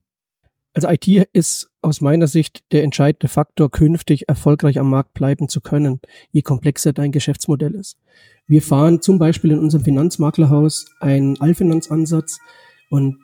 Also 0.73 0.88
IT 0.88 1.09
ist 1.32 1.70
aus 1.82 2.00
meiner 2.00 2.28
Sicht 2.28 2.62
der 2.73 2.85
entscheidende 2.85 3.28
Faktor, 3.28 3.70
künftig 3.70 4.28
erfolgreich 4.28 4.78
am 4.78 4.90
Markt 4.90 5.14
bleiben 5.14 5.49
zu 5.49 5.61
können, 5.61 6.00
je 6.30 6.42
komplexer 6.42 6.92
dein 6.92 7.11
Geschäftsmodell 7.11 7.75
ist. 7.75 7.99
Wir 8.47 8.62
fahren 8.62 9.02
zum 9.02 9.18
Beispiel 9.18 9.50
in 9.50 9.59
unserem 9.59 9.85
Finanzmaklerhaus 9.85 10.87
einen 11.00 11.40
Allfinanzansatz 11.40 12.38
und 12.88 13.18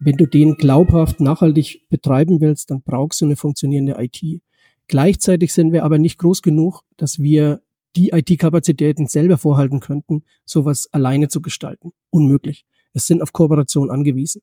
wenn 0.00 0.16
du 0.16 0.26
den 0.26 0.56
glaubhaft 0.56 1.20
nachhaltig 1.20 1.88
betreiben 1.88 2.40
willst, 2.40 2.70
dann 2.70 2.82
brauchst 2.82 3.20
du 3.20 3.26
eine 3.26 3.36
funktionierende 3.36 3.96
IT. 3.98 4.42
Gleichzeitig 4.88 5.52
sind 5.52 5.72
wir 5.72 5.84
aber 5.84 5.98
nicht 5.98 6.18
groß 6.18 6.42
genug, 6.42 6.82
dass 6.96 7.18
wir 7.18 7.62
die 7.96 8.10
IT-Kapazitäten 8.10 9.06
selber 9.06 9.38
vorhalten 9.38 9.80
könnten, 9.80 10.24
sowas 10.44 10.88
alleine 10.92 11.28
zu 11.28 11.40
gestalten. 11.40 11.92
Unmöglich. 12.10 12.64
Es 12.94 13.06
sind 13.06 13.22
auf 13.22 13.32
Kooperation 13.32 13.90
angewiesen. 13.90 14.42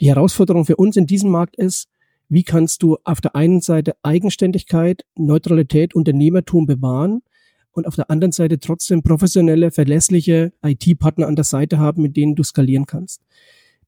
Die 0.00 0.08
Herausforderung 0.08 0.64
für 0.64 0.76
uns 0.76 0.96
in 0.96 1.06
diesem 1.06 1.30
Markt 1.30 1.56
ist, 1.56 1.88
wie 2.28 2.42
kannst 2.42 2.82
du 2.82 2.98
auf 3.04 3.20
der 3.20 3.36
einen 3.36 3.60
Seite 3.60 3.94
Eigenständigkeit, 4.02 5.04
Neutralität, 5.16 5.94
Unternehmertum 5.94 6.66
bewahren 6.66 7.22
und 7.70 7.86
auf 7.86 7.94
der 7.94 8.10
anderen 8.10 8.32
Seite 8.32 8.58
trotzdem 8.58 9.02
professionelle, 9.02 9.70
verlässliche 9.70 10.52
IT-Partner 10.62 11.26
an 11.26 11.36
der 11.36 11.44
Seite 11.44 11.78
haben, 11.78 12.02
mit 12.02 12.16
denen 12.16 12.34
du 12.34 12.42
skalieren 12.42 12.86
kannst. 12.86 13.22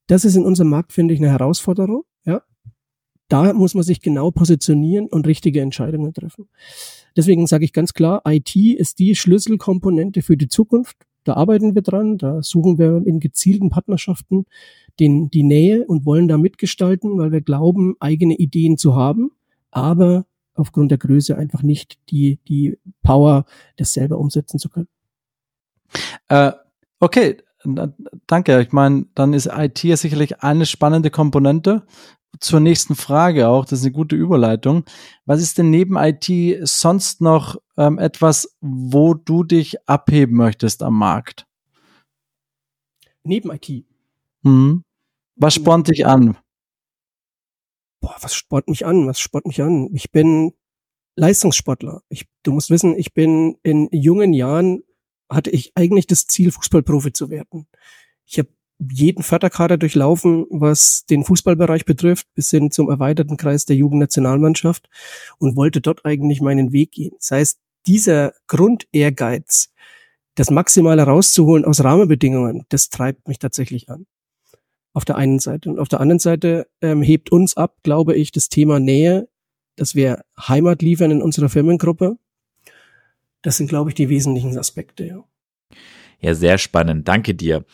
Das 0.09 0.25
ist 0.25 0.35
in 0.35 0.45
unserem 0.45 0.71
Markt, 0.71 0.93
finde 0.93 1.15
ich, 1.15 1.21
eine 1.21 1.31
Herausforderung. 1.31 2.03
Ja, 2.25 2.43
da 3.29 3.53
muss 3.53 3.75
man 3.75 3.85
sich 3.85 4.01
genau 4.01 4.31
positionieren 4.31 5.07
und 5.07 5.27
richtige 5.27 5.61
Entscheidungen 5.61 6.13
treffen. 6.13 6.49
Deswegen 7.17 7.47
sage 7.47 7.65
ich 7.65 7.73
ganz 7.73 7.93
klar, 7.93 8.23
IT 8.27 8.57
ist 8.57 8.99
die 8.99 9.15
Schlüsselkomponente 9.15 10.23
für 10.23 10.37
die 10.37 10.49
Zukunft. 10.49 10.97
Da 11.25 11.35
arbeiten 11.35 11.75
wir 11.75 11.83
dran, 11.83 12.17
da 12.17 12.43
suchen 12.43 12.79
wir 12.79 13.03
in 13.07 13.21
gezielten 13.21 13.69
Partnerschaften 13.69 14.47
den, 14.99 15.29
die 15.29 15.43
Nähe 15.43 15.85
und 15.87 16.07
wollen 16.07 16.27
da 16.27 16.39
mitgestalten, 16.39 17.19
weil 17.19 17.31
wir 17.31 17.43
glauben, 17.43 17.97
eigene 18.01 18.35
Ideen 18.35 18.79
zu 18.79 18.97
haben, 18.97 19.33
aber 19.71 20.27
aufgrund 20.55 20.91
der 20.91 20.99
Größe 20.99 21.37
einfach 21.37 21.63
nicht 21.63 21.99
die, 22.11 22.39
die 22.49 22.79
Power, 23.03 23.45
das 23.77 23.93
selber 23.93 24.19
umsetzen 24.19 24.59
zu 24.59 24.71
können. 24.71 24.89
Äh, 26.29 26.53
okay, 26.99 27.37
danke. 28.27 28.61
Ich 28.61 28.73
meine, 28.73 29.07
dann 29.15 29.33
ist 29.33 29.47
IT 29.47 29.83
ja 29.83 29.97
sicherlich 29.97 30.43
eine 30.43 30.67
spannende 30.67 31.11
Komponente. 31.11 31.87
Zur 32.41 32.61
nächsten 32.61 32.95
Frage 32.95 33.49
auch, 33.49 33.65
das 33.65 33.81
ist 33.81 33.87
eine 33.87 33.93
gute 33.93 34.15
Überleitung. 34.15 34.85
Was 35.25 35.41
ist 35.41 35.59
denn 35.59 35.71
neben 35.71 35.97
IT 35.97 36.29
sonst 36.69 37.21
noch 37.21 37.57
ähm, 37.77 37.99
etwas, 37.99 38.57
wo 38.61 39.15
du 39.15 39.45
dich 39.45 39.89
abheben 39.89 40.37
möchtest 40.37 40.83
am 40.83 40.99
Markt? 40.99 41.47
Neben 43.25 43.51
IT. 43.51 43.85
Hm. 44.45 44.85
Was 45.37 45.55
spornt 45.55 45.89
dich 45.89 46.07
an? 46.07 46.37
Boah, 48.01 48.17
was 48.21 48.35
spornt 48.35 48.69
mich 48.69 48.87
an? 48.87 49.07
Was 49.07 49.19
spornt 49.19 49.47
mich 49.47 49.61
an? 49.63 49.89
Ich 49.93 50.13
bin 50.13 50.53
Leistungssportler. 51.17 52.03
Ich, 52.09 52.27
du 52.43 52.53
musst 52.53 52.71
wissen, 52.71 52.97
ich 52.97 53.13
bin 53.13 53.57
in 53.63 53.89
jungen 53.91 54.33
Jahren 54.33 54.83
hatte 55.29 55.51
ich 55.51 55.73
eigentlich 55.75 56.07
das 56.07 56.27
Ziel, 56.27 56.51
Fußballprofi 56.53 57.13
zu 57.13 57.31
werden. 57.31 57.67
Ich 58.25 58.39
habe 58.39 58.49
jeden 58.79 59.23
Förderkader 59.23 59.77
durchlaufen, 59.77 60.47
was 60.51 61.05
den 61.11 61.25
Fußballbereich 61.25 61.85
betrifft, 61.85 62.27
bis 62.35 62.51
hin 62.51 62.71
zum 62.71 62.89
erweiterten 62.89 63.37
Kreis 63.37 63.65
der 63.65 63.77
Jugendnationalmannschaft 63.77 64.89
und 65.39 65.57
wollte 65.57 65.81
dort 65.81 66.05
eigentlich 66.05 66.41
meinen 66.41 66.73
Weg 66.73 66.93
gehen. 66.93 67.15
Das 67.19 67.31
heißt, 67.33 67.59
dieser 67.87 68.35
Grundehrgeiz, 68.47 69.71
das 70.37 70.51
Maximale 70.51 71.03
rauszuholen 71.03 71.65
aus 71.65 71.83
Rahmenbedingungen, 71.83 72.65
das 72.69 72.89
treibt 72.91 73.27
mich 73.27 73.39
tatsächlich 73.39 73.89
an. 73.89 74.07
Auf 74.93 75.05
der 75.05 75.17
einen 75.17 75.39
Seite. 75.39 75.69
Und 75.71 75.79
auf 75.79 75.89
der 75.89 76.01
anderen 76.01 76.19
Seite 76.19 76.69
ähm, 76.81 77.03
hebt 77.03 77.31
uns 77.31 77.57
ab, 77.57 77.77
glaube 77.83 78.15
ich, 78.15 78.31
das 78.31 78.49
Thema 78.49 78.79
Nähe, 78.79 79.29
dass 79.77 79.95
wir 79.95 80.25
Heimat 80.39 80.83
liefern 80.83 81.11
in 81.11 81.23
unserer 81.23 81.49
Firmengruppe. 81.49 82.17
Das 83.49 83.57
sind, 83.57 83.69
glaube 83.69 83.89
ich, 83.89 83.95
die 83.95 84.11
wesentlichen 84.11 84.59
Aspekte, 84.59 85.07
ja. 85.07 85.25
Ja, 86.21 86.35
sehr 86.35 86.59
spannend. 86.59 87.09
Danke 87.09 87.35
dir. 87.35 87.65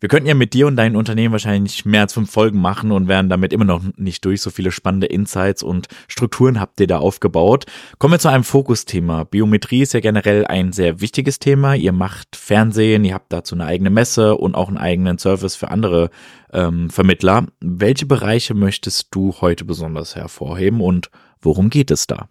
Wir 0.00 0.08
könnten 0.08 0.26
ja 0.26 0.34
mit 0.34 0.54
dir 0.54 0.66
und 0.66 0.74
deinem 0.74 0.96
Unternehmen 0.96 1.30
wahrscheinlich 1.30 1.84
mehr 1.84 2.00
als 2.00 2.14
fünf 2.14 2.32
Folgen 2.32 2.60
machen 2.60 2.90
und 2.90 3.06
wären 3.06 3.28
damit 3.28 3.52
immer 3.52 3.64
noch 3.64 3.80
nicht 3.96 4.24
durch. 4.24 4.40
So 4.40 4.50
viele 4.50 4.72
spannende 4.72 5.06
Insights 5.06 5.62
und 5.62 5.86
Strukturen 6.08 6.58
habt 6.58 6.80
ihr 6.80 6.88
da 6.88 6.98
aufgebaut. 6.98 7.66
Kommen 7.98 8.14
wir 8.14 8.18
zu 8.18 8.26
einem 8.26 8.42
Fokusthema. 8.42 9.22
Biometrie 9.22 9.82
ist 9.82 9.94
ja 9.94 10.00
generell 10.00 10.46
ein 10.46 10.72
sehr 10.72 11.00
wichtiges 11.00 11.38
Thema. 11.38 11.74
Ihr 11.76 11.92
macht 11.92 12.34
Fernsehen, 12.34 13.04
ihr 13.04 13.14
habt 13.14 13.32
dazu 13.32 13.54
eine 13.54 13.66
eigene 13.66 13.90
Messe 13.90 14.34
und 14.36 14.56
auch 14.56 14.66
einen 14.66 14.78
eigenen 14.78 15.18
Service 15.18 15.54
für 15.54 15.70
andere 15.70 16.10
ähm, 16.52 16.90
Vermittler. 16.90 17.46
Welche 17.60 18.06
Bereiche 18.06 18.54
möchtest 18.54 19.14
du 19.14 19.32
heute 19.40 19.64
besonders 19.64 20.16
hervorheben 20.16 20.80
und 20.80 21.08
worum 21.40 21.70
geht 21.70 21.92
es 21.92 22.08
da? 22.08 22.28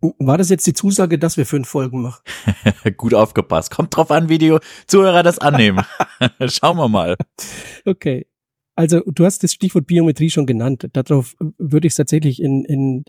War 0.00 0.38
das 0.38 0.48
jetzt 0.48 0.66
die 0.66 0.72
Zusage, 0.72 1.18
dass 1.18 1.36
wir 1.36 1.44
fünf 1.44 1.68
Folgen 1.68 2.02
machen? 2.02 2.22
Gut 2.96 3.14
aufgepasst. 3.14 3.70
Kommt 3.70 3.94
drauf 3.94 4.10
an, 4.10 4.28
wie 4.28 4.38
die 4.38 4.56
Zuhörer 4.86 5.22
das 5.22 5.38
annehmen. 5.38 5.84
Schauen 6.48 6.76
wir 6.76 6.88
mal. 6.88 7.16
Okay. 7.84 8.26
Also 8.76 9.00
du 9.00 9.26
hast 9.26 9.42
das 9.42 9.52
Stichwort 9.52 9.86
Biometrie 9.86 10.30
schon 10.30 10.46
genannt. 10.46 10.88
Darauf 10.92 11.36
würde 11.58 11.86
ich 11.86 11.92
es 11.92 11.96
tatsächlich 11.96 12.40
in, 12.40 12.64
in, 12.64 13.04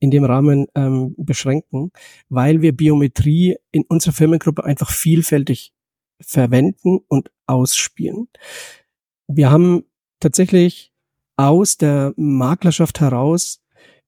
in 0.00 0.10
dem 0.10 0.24
Rahmen 0.24 0.66
ähm, 0.74 1.14
beschränken, 1.16 1.92
weil 2.28 2.60
wir 2.60 2.76
Biometrie 2.76 3.56
in 3.70 3.84
unserer 3.84 4.12
Firmengruppe 4.12 4.64
einfach 4.64 4.90
vielfältig 4.90 5.72
verwenden 6.20 6.98
und 7.06 7.30
ausspielen. 7.46 8.28
Wir 9.28 9.50
haben 9.50 9.84
tatsächlich 10.18 10.92
aus 11.36 11.76
der 11.76 12.12
Maklerschaft 12.16 13.00
heraus 13.00 13.62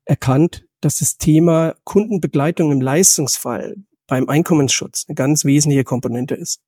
erkannt, 0.04 0.67
dass 0.80 0.98
das 0.98 1.18
Thema 1.18 1.74
Kundenbegleitung 1.84 2.72
im 2.72 2.80
Leistungsfall 2.80 3.76
beim 4.06 4.28
Einkommensschutz 4.28 5.04
eine 5.08 5.14
ganz 5.14 5.44
wesentliche 5.44 5.84
Komponente 5.84 6.34
ist. 6.34 6.60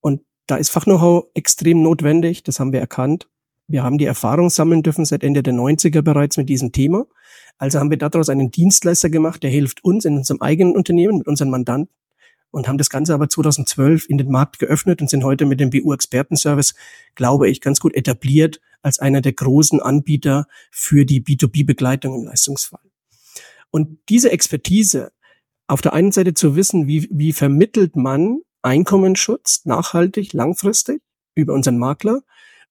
Und 0.00 0.22
da 0.46 0.56
ist 0.56 0.70
Fachknow-how 0.70 1.26
extrem 1.34 1.82
notwendig, 1.82 2.42
das 2.42 2.60
haben 2.60 2.72
wir 2.72 2.80
erkannt. 2.80 3.28
Wir 3.68 3.82
haben 3.82 3.98
die 3.98 4.06
Erfahrung 4.06 4.50
sammeln 4.50 4.82
dürfen 4.82 5.04
seit 5.04 5.22
Ende 5.22 5.42
der 5.42 5.54
90er 5.54 6.02
bereits 6.02 6.36
mit 6.36 6.48
diesem 6.48 6.72
Thema. 6.72 7.06
Also 7.58 7.78
haben 7.78 7.90
wir 7.90 7.98
daraus 7.98 8.28
einen 8.28 8.50
Dienstleister 8.50 9.08
gemacht, 9.08 9.42
der 9.42 9.50
hilft 9.50 9.84
uns 9.84 10.04
in 10.04 10.16
unserem 10.16 10.40
eigenen 10.40 10.74
Unternehmen, 10.74 11.18
mit 11.18 11.26
unseren 11.26 11.50
Mandanten 11.50 11.94
und 12.52 12.68
haben 12.68 12.78
das 12.78 12.90
Ganze 12.90 13.14
aber 13.14 13.28
2012 13.28 14.08
in 14.08 14.18
den 14.18 14.30
Markt 14.30 14.58
geöffnet 14.58 15.00
und 15.00 15.08
sind 15.08 15.24
heute 15.24 15.46
mit 15.46 15.58
dem 15.58 15.70
BU-Expertenservice, 15.70 16.74
glaube 17.14 17.48
ich, 17.48 17.60
ganz 17.60 17.80
gut 17.80 17.94
etabliert 17.94 18.60
als 18.82 18.98
einer 18.98 19.20
der 19.20 19.32
großen 19.32 19.80
Anbieter 19.80 20.46
für 20.70 21.04
die 21.04 21.22
B2B-Begleitung 21.22 22.14
im 22.14 22.24
Leistungsfall. 22.26 22.91
Und 23.72 23.98
diese 24.08 24.30
Expertise 24.30 25.10
auf 25.66 25.80
der 25.80 25.94
einen 25.94 26.12
Seite 26.12 26.34
zu 26.34 26.54
wissen, 26.54 26.86
wie, 26.86 27.08
wie 27.10 27.32
vermittelt 27.32 27.96
man 27.96 28.42
Einkommensschutz 28.60 29.64
nachhaltig, 29.64 30.32
langfristig 30.32 31.02
über 31.34 31.54
unseren 31.54 31.78
Makler 31.78 32.20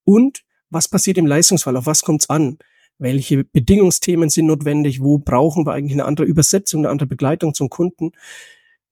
und 0.04 0.44
was 0.70 0.88
passiert 0.88 1.18
im 1.18 1.26
Leistungsfall, 1.26 1.76
auf 1.76 1.84
was 1.84 2.02
kommt 2.02 2.22
es 2.22 2.30
an? 2.30 2.58
Welche 2.98 3.44
Bedingungsthemen 3.44 4.30
sind 4.30 4.46
notwendig? 4.46 5.02
Wo 5.02 5.18
brauchen 5.18 5.66
wir 5.66 5.72
eigentlich 5.72 5.92
eine 5.92 6.04
andere 6.06 6.26
Übersetzung, 6.26 6.82
eine 6.82 6.90
andere 6.90 7.08
Begleitung 7.08 7.52
zum 7.52 7.68
Kunden? 7.68 8.12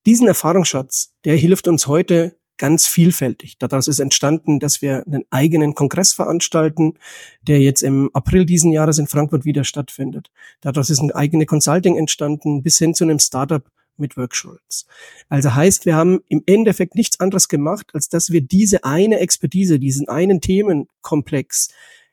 Diesen 0.05 0.27
Erfahrungsschatz, 0.27 1.15
der 1.25 1.37
hilft 1.37 1.69
uns 1.69 1.87
heute 1.87 2.37
ganz 2.61 2.87
vielfältig. 2.87 3.57
Daraus 3.57 3.89
ist 3.89 4.01
entstanden, 4.01 4.61
dass 4.61 4.83
wir 4.83 5.03
einen 5.07 5.25
eigenen 5.31 5.75
Kongress 5.75 6.13
veranstalten, 6.13 6.93
der 7.41 7.59
jetzt 7.59 7.83
im 7.83 8.11
April 8.13 8.45
diesen 8.45 8.71
Jahres 8.71 8.99
in 8.99 9.07
Frankfurt 9.07 9.47
wieder 9.47 9.65
stattfindet. 9.65 10.31
Daraus 10.61 10.91
ist 10.91 11.01
ein 11.01 11.11
eigene 11.11 11.47
Consulting 11.47 11.97
entstanden, 11.97 12.63
bis 12.63 12.77
hin 12.77 12.95
zu 12.95 13.05
einem 13.05 13.19
Startup 13.19 13.65
mit 13.97 14.19
Workshops. 14.19 14.87
Also 15.31 15.55
heißt, 15.55 15.87
wir 15.87 15.97
haben 15.97 16.21
im 16.29 16.43
Endeffekt 16.45 16.97
nichts 16.97 17.19
anderes 17.19 17.49
gemacht, 17.49 17.93
als 17.95 18.11
dass 18.11 18.31
wir 18.31 18.43
diese 18.43 18.85
eine 18.85 19.21
Expertise, 19.21 19.79
diesen 19.79 20.11
einen 20.11 20.43
Themenkomplex 20.43 21.69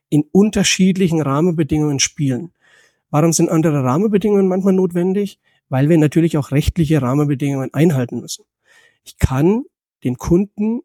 in 0.08 0.24
unterschiedlichen 0.32 1.22
Rahmenbedingungen 1.22 2.00
spielen. 2.00 2.54
Warum 3.10 3.34
sind 3.34 3.50
andere 3.50 3.84
Rahmenbedingungen 3.84 4.48
manchmal 4.48 4.74
notwendig? 4.74 5.40
Weil 5.68 5.90
wir 5.90 5.98
natürlich 5.98 6.38
auch 6.38 6.52
rechtliche 6.52 7.02
Rahmenbedingungen 7.02 7.74
einhalten 7.74 8.22
müssen. 8.22 8.46
Ich 9.04 9.18
kann 9.18 9.66
den 10.04 10.18
Kunden 10.18 10.82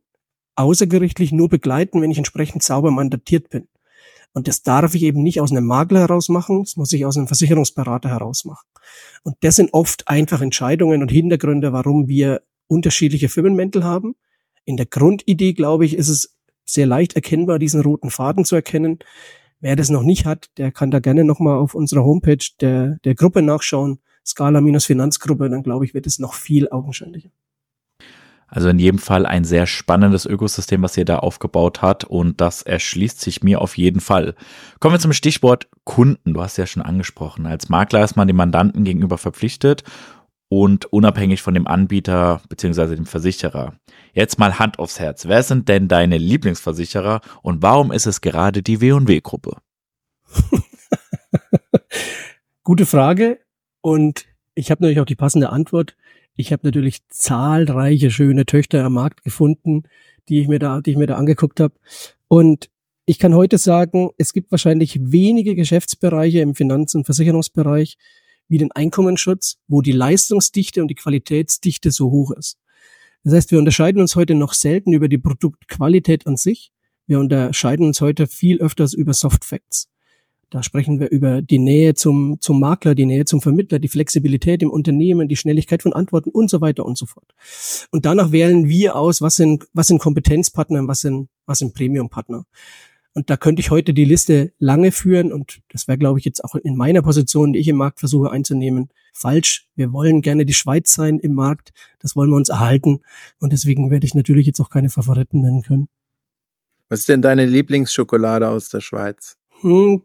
außergerichtlich 0.55 1.33
nur 1.33 1.49
begleiten, 1.49 2.03
wenn 2.03 2.11
ich 2.11 2.19
entsprechend 2.19 2.63
sauber 2.63 2.91
mandatiert 2.91 3.49
bin. 3.49 3.69
Und 4.35 4.49
das 4.49 4.63
darf 4.63 4.95
ich 4.95 5.03
eben 5.03 5.23
nicht 5.23 5.41
aus 5.41 5.51
einem 5.51 5.67
Makler 5.67 6.01
heraus 6.01 6.29
machen, 6.29 6.63
das 6.63 6.77
muss 6.77 6.93
ich 6.93 7.05
aus 7.05 7.17
einem 7.17 7.27
Versicherungsberater 7.27 8.09
heraus 8.09 8.45
machen. 8.45 8.67
Und 9.23 9.37
das 9.41 9.57
sind 9.57 9.75
oft 9.75 10.09
einfach 10.09 10.41
Entscheidungen 10.41 11.03
und 11.03 11.11
Hintergründe, 11.11 11.73
warum 11.73 12.09
wir 12.09 12.43
unterschiedliche 12.67 13.29
Firmenmäntel 13.29 13.85
haben. 13.85 14.15
In 14.65 14.77
der 14.77 14.87
Grundidee, 14.87 15.53
glaube 15.53 15.85
ich, 15.85 15.97
ist 15.97 16.09
es 16.09 16.37
sehr 16.65 16.87
leicht 16.87 17.15
erkennbar, 17.15 17.59
diesen 17.59 17.83
roten 17.83 18.11
Faden 18.11 18.45
zu 18.45 18.55
erkennen. 18.55 19.01
Wer 19.61 19.77
das 19.77 19.91
noch 19.91 20.03
nicht 20.03 20.25
hat, 20.25 20.51
der 20.57 20.73
kann 20.73 20.91
da 20.91 21.01
gerne 21.01 21.25
nochmal 21.25 21.59
auf 21.59 21.75
unserer 21.75 22.05
Homepage 22.05 22.45
der, 22.61 22.99
der 23.05 23.15
Gruppe 23.15 23.43
nachschauen, 23.43 24.01
Scala-Finanzgruppe, 24.25 25.51
dann 25.51 25.63
glaube 25.63 25.85
ich, 25.85 25.95
wird 25.95 26.07
es 26.07 26.19
noch 26.19 26.35
viel 26.35 26.69
augenscheinlicher. 26.71 27.31
Also 28.55 28.69
in 28.69 28.79
jedem 28.79 28.99
Fall 28.99 29.25
ein 29.25 29.45
sehr 29.45 29.67
spannendes 29.67 30.27
Ökosystem, 30.27 30.83
was 30.83 30.99
ihr 30.99 31.07
da 31.07 31.21
aufgebaut 31.21 31.81
hat 31.81 32.05
und 32.05 32.43
das 32.43 32.61
erschließt 32.61 33.19
sich 33.19 33.43
mir 33.43 33.63
auf 33.63 33.79
jeden 33.79 34.01
Fall. 34.01 34.35
Kommen 34.79 34.95
wir 34.95 35.01
zum 35.01 35.15
Stichwort 35.15 35.69
Kunden. 35.85 36.35
Du 36.35 36.43
hast 36.43 36.59
ja 36.59 36.67
schon 36.67 36.83
angesprochen. 36.83 37.47
Als 37.47 37.71
Makler 37.71 38.05
ist 38.05 38.15
man 38.15 38.29
dem 38.29 38.37
Mandanten 38.37 38.85
gegenüber 38.85 39.17
verpflichtet 39.17 39.85
und 40.51 40.85
unabhängig 40.85 41.41
von 41.41 41.55
dem 41.55 41.67
Anbieter 41.67 42.43
bzw. 42.51 42.95
dem 42.95 43.07
Versicherer. 43.07 43.73
Jetzt 44.13 44.39
mal 44.39 44.59
Hand 44.59 44.79
aufs 44.79 45.01
Herz. 45.01 45.25
Wer 45.27 45.43
sind 45.43 45.71
denn 45.71 45.89
deine 45.89 46.19
Lieblingsversicherer 46.19 47.23
und 47.41 47.63
warum 47.63 47.91
ist 47.91 48.05
es 48.05 48.21
gerade 48.21 48.63
die 48.63 48.83
W&W-Gruppe? 48.83 49.57
Gute 52.65 52.85
Frage 52.85 53.41
und 53.81 54.27
ich 54.55 54.71
habe 54.71 54.83
natürlich 54.83 55.01
auch 55.01 55.07
die 55.07 55.15
passende 55.15 55.49
Antwort. 55.49 55.97
Ich 56.35 56.53
habe 56.53 56.67
natürlich 56.67 57.07
zahlreiche 57.09 58.11
schöne 58.11 58.47
Töchter 58.47 58.85
am 58.85 58.95
Markt 58.95 59.23
gefunden, 59.23 59.85
die 60.29 60.41
ich 60.41 60.49
mir 60.49 60.59
da, 60.59 60.81
die 60.81 60.93
ich 60.93 60.97
mir 60.97 61.07
da 61.07 61.17
angeguckt 61.17 61.61
habe. 61.61 61.75
Und 62.29 62.71
ich 63.05 63.19
kann 63.19 63.35
heute 63.35 63.59
sagen, 63.59 64.11
es 64.17 64.33
gibt 64.33 64.51
wahrscheinlich 64.51 64.99
wenige 65.01 65.55
Geschäftsbereiche 65.55 66.41
im 66.41 66.55
Finanz- 66.55 66.95
und 66.95 67.05
Versicherungsbereich 67.05 67.99
wie 68.49 68.59
den 68.59 68.73
Einkommensschutz, 68.73 69.59
wo 69.67 69.83
die 69.83 69.93
Leistungsdichte 69.93 70.83
und 70.83 70.89
die 70.89 70.95
Qualitätsdichte 70.95 71.91
so 71.91 72.11
hoch 72.11 72.31
ist. 72.33 72.59
Das 73.25 73.35
heißt, 73.35 73.51
wir 73.51 73.59
unterscheiden 73.59 74.01
uns 74.01 74.17
heute 74.17 74.35
noch 74.35 74.53
selten 74.53 74.93
über 74.93 75.09
die 75.09 75.19
Produktqualität 75.19 76.27
an 76.27 76.37
sich. 76.37 76.73
Wir 77.07 77.19
unterscheiden 77.19 77.87
uns 77.87 78.01
heute 78.01 78.27
viel 78.27 78.61
öfters 78.61 78.95
über 78.95 79.15
Soft 79.15 79.45
Facts. 79.45 79.92
Da 80.53 80.63
sprechen 80.63 81.01
wir 81.01 81.11
über 81.11 81.41
die 81.41 81.59
Nähe 81.59 81.95
zum, 81.95 82.37
zum 82.43 82.61
Makler, 82.61 82.95
die 82.95 83.07
Nähe 83.07 83.25
zum 83.25 83.41
Vermittler, 83.41 83.79
die 83.79 83.89
Flexibilität 83.89 84.63
im 84.63 84.69
Unternehmen, 84.69 85.27
die 85.27 85.37
Schnelligkeit 85.37 85.83
von 85.83 85.95
Antworten 85.95 86.29
und 86.29 86.51
so 86.51 86.61
weiter 86.61 86.85
und 86.85 86.99
so 86.99 87.07
fort. 87.07 87.25
Und 87.91 88.05
danach 88.05 88.33
wählen 88.33 88.69
wir 88.69 88.95
aus, 88.95 89.23
was 89.23 89.37
sind, 89.37 89.67
was 89.73 89.87
sind 89.87 89.99
Kompetenzpartner 89.99 90.81
und 90.81 90.89
was 90.89 91.01
sind, 91.01 91.31
was 91.47 91.61
sind 91.61 91.73
Premiumpartner. 91.73 92.45
Und 93.15 93.31
da 93.31 93.39
könnte 93.39 93.61
ich 93.61 93.71
heute 93.71 93.95
die 93.95 94.05
Liste 94.05 94.53
lange 94.59 94.93
führen 94.93 95.33
und 95.33 95.63
das 95.71 95.89
wäre, 95.89 95.97
glaube 95.97 96.19
ich, 96.19 96.27
jetzt 96.27 96.45
auch 96.45 96.55
in 96.55 96.77
meiner 96.77 97.01
Position, 97.01 97.55
die 97.55 97.59
ich 97.59 97.69
im 97.69 97.77
Markt 97.77 98.01
versuche 98.01 98.31
einzunehmen, 98.31 98.91
falsch. 99.15 99.69
Wir 99.75 99.95
wollen 99.95 100.21
gerne 100.21 100.45
die 100.45 100.53
Schweiz 100.53 100.93
sein 100.93 101.19
im 101.19 101.33
Markt, 101.33 101.73
das 101.99 102.15
wollen 102.15 102.29
wir 102.29 102.37
uns 102.37 102.51
erhalten 102.51 103.01
und 103.41 103.55
deswegen 103.55 103.91
werde 103.91 104.05
ich 104.05 104.15
natürlich 104.15 104.47
jetzt 104.47 104.61
auch 104.61 104.69
keine 104.69 104.91
Favoriten 104.91 105.41
nennen 105.41 105.63
können. 105.63 105.89
Was 106.91 107.01
ist 107.01 107.09
denn 107.09 107.23
deine 107.23 107.47
Lieblingsschokolade 107.47 108.51
aus 108.51 108.69
der 108.69 108.83
Schweiz? 108.83 109.39
Hm, 109.63 110.03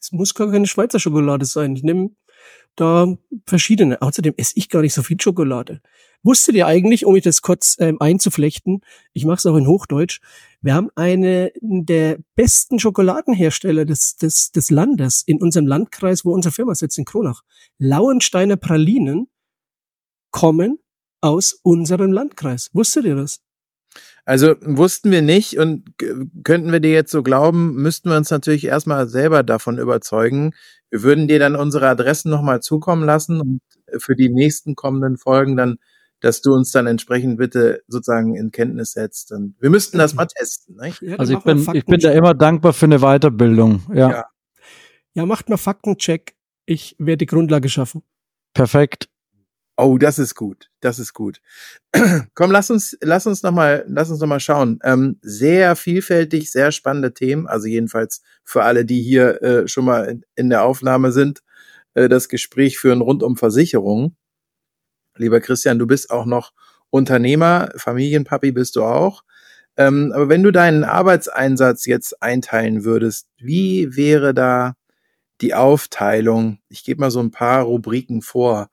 es 0.00 0.12
muss 0.12 0.34
gar 0.34 0.50
keine 0.50 0.66
Schweizer 0.66 0.98
Schokolade 0.98 1.44
sein. 1.44 1.76
Ich 1.76 1.82
nehme 1.82 2.10
da 2.76 3.06
verschiedene. 3.46 4.00
Außerdem 4.00 4.34
esse 4.36 4.54
ich 4.56 4.68
gar 4.68 4.82
nicht 4.82 4.94
so 4.94 5.02
viel 5.02 5.20
Schokolade. 5.20 5.80
Wusstet 6.22 6.54
ihr 6.54 6.66
eigentlich, 6.66 7.04
um 7.04 7.14
mich 7.14 7.24
das 7.24 7.42
kurz 7.42 7.76
ähm, 7.80 8.00
einzuflechten, 8.00 8.82
ich 9.12 9.24
mache 9.24 9.38
es 9.38 9.46
auch 9.46 9.56
in 9.56 9.66
Hochdeutsch, 9.66 10.20
wir 10.60 10.74
haben 10.74 10.88
eine 10.94 11.52
der 11.60 12.18
besten 12.36 12.78
Schokoladenhersteller 12.78 13.84
des, 13.84 14.16
des, 14.16 14.52
des 14.52 14.70
Landes 14.70 15.24
in 15.26 15.42
unserem 15.42 15.66
Landkreis, 15.66 16.24
wo 16.24 16.32
unsere 16.32 16.52
Firma 16.52 16.76
sitzt, 16.76 16.96
in 16.98 17.04
Kronach. 17.04 17.42
Lauensteiner 17.78 18.56
Pralinen 18.56 19.26
kommen 20.30 20.78
aus 21.20 21.58
unserem 21.62 22.12
Landkreis. 22.12 22.70
Wusstet 22.72 23.04
ihr 23.04 23.16
das? 23.16 23.40
Also 24.24 24.54
wussten 24.60 25.10
wir 25.10 25.22
nicht 25.22 25.58
und 25.58 25.84
könnten 26.44 26.70
wir 26.70 26.80
dir 26.80 26.92
jetzt 26.92 27.10
so 27.10 27.22
glauben, 27.22 27.74
müssten 27.74 28.10
wir 28.10 28.16
uns 28.16 28.30
natürlich 28.30 28.64
erstmal 28.66 29.08
selber 29.08 29.42
davon 29.42 29.78
überzeugen. 29.78 30.52
Wir 30.90 31.02
würden 31.02 31.26
dir 31.26 31.40
dann 31.40 31.56
unsere 31.56 31.88
Adressen 31.88 32.30
nochmal 32.30 32.60
zukommen 32.60 33.04
lassen 33.04 33.40
und 33.40 33.60
für 33.98 34.14
die 34.14 34.28
nächsten 34.28 34.76
kommenden 34.76 35.16
Folgen 35.16 35.56
dann, 35.56 35.78
dass 36.20 36.40
du 36.40 36.54
uns 36.54 36.70
dann 36.70 36.86
entsprechend 36.86 37.36
bitte 37.36 37.82
sozusagen 37.88 38.36
in 38.36 38.52
Kenntnis 38.52 38.92
setzt. 38.92 39.32
Und 39.32 39.56
wir 39.58 39.70
müssten 39.70 39.98
das 39.98 40.14
mal 40.14 40.26
testen. 40.26 40.76
Ne? 40.76 40.92
Also 41.18 41.36
ich 41.36 41.40
bin, 41.40 41.66
ich 41.72 41.84
bin 41.84 41.98
da 41.98 42.12
immer 42.12 42.34
dankbar 42.34 42.72
für 42.72 42.86
eine 42.86 43.00
Weiterbildung. 43.00 43.82
Ja. 43.92 44.10
ja. 44.10 44.26
Ja, 45.14 45.26
macht 45.26 45.48
mal 45.48 45.56
Faktencheck. 45.56 46.36
Ich 46.64 46.96
werde 46.98 47.18
die 47.18 47.26
Grundlage 47.26 47.68
schaffen. 47.68 48.02
Perfekt. 48.54 49.08
Oh, 49.84 49.98
das 49.98 50.20
ist 50.20 50.36
gut. 50.36 50.70
Das 50.78 51.00
ist 51.00 51.12
gut. 51.12 51.40
Komm, 52.34 52.52
lass 52.52 52.70
uns, 52.70 52.96
lass 53.00 53.26
uns 53.26 53.42
noch 53.42 53.50
mal, 53.50 53.84
lass 53.88 54.10
uns 54.10 54.20
noch 54.20 54.28
mal 54.28 54.38
schauen. 54.38 54.78
Ähm, 54.84 55.18
sehr 55.22 55.74
vielfältig, 55.74 56.52
sehr 56.52 56.70
spannende 56.70 57.12
Themen. 57.14 57.48
Also 57.48 57.66
jedenfalls 57.66 58.22
für 58.44 58.62
alle, 58.62 58.84
die 58.84 59.02
hier 59.02 59.42
äh, 59.42 59.66
schon 59.66 59.84
mal 59.84 60.04
in, 60.04 60.24
in, 60.36 60.50
der 60.50 60.62
Aufnahme 60.62 61.10
sind, 61.10 61.42
äh, 61.94 62.08
das 62.08 62.28
Gespräch 62.28 62.78
führen 62.78 63.00
rund 63.00 63.24
um 63.24 63.36
Versicherungen. 63.36 64.16
Lieber 65.16 65.40
Christian, 65.40 65.80
du 65.80 65.88
bist 65.88 66.10
auch 66.10 66.26
noch 66.26 66.52
Unternehmer, 66.90 67.70
Familienpapi 67.76 68.52
bist 68.52 68.76
du 68.76 68.84
auch. 68.84 69.24
Ähm, 69.76 70.12
aber 70.14 70.28
wenn 70.28 70.44
du 70.44 70.52
deinen 70.52 70.84
Arbeitseinsatz 70.84 71.86
jetzt 71.86 72.22
einteilen 72.22 72.84
würdest, 72.84 73.26
wie 73.36 73.96
wäre 73.96 74.32
da 74.32 74.74
die 75.40 75.54
Aufteilung? 75.54 76.60
Ich 76.68 76.84
gebe 76.84 77.00
mal 77.00 77.10
so 77.10 77.18
ein 77.18 77.32
paar 77.32 77.64
Rubriken 77.64 78.22
vor. 78.22 78.68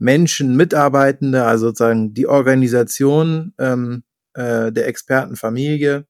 Menschen, 0.00 0.56
Mitarbeitende, 0.56 1.44
also 1.44 1.68
sozusagen 1.68 2.14
die 2.14 2.26
Organisation 2.26 3.52
ähm, 3.58 4.02
äh, 4.32 4.72
der 4.72 4.88
Expertenfamilie. 4.88 6.06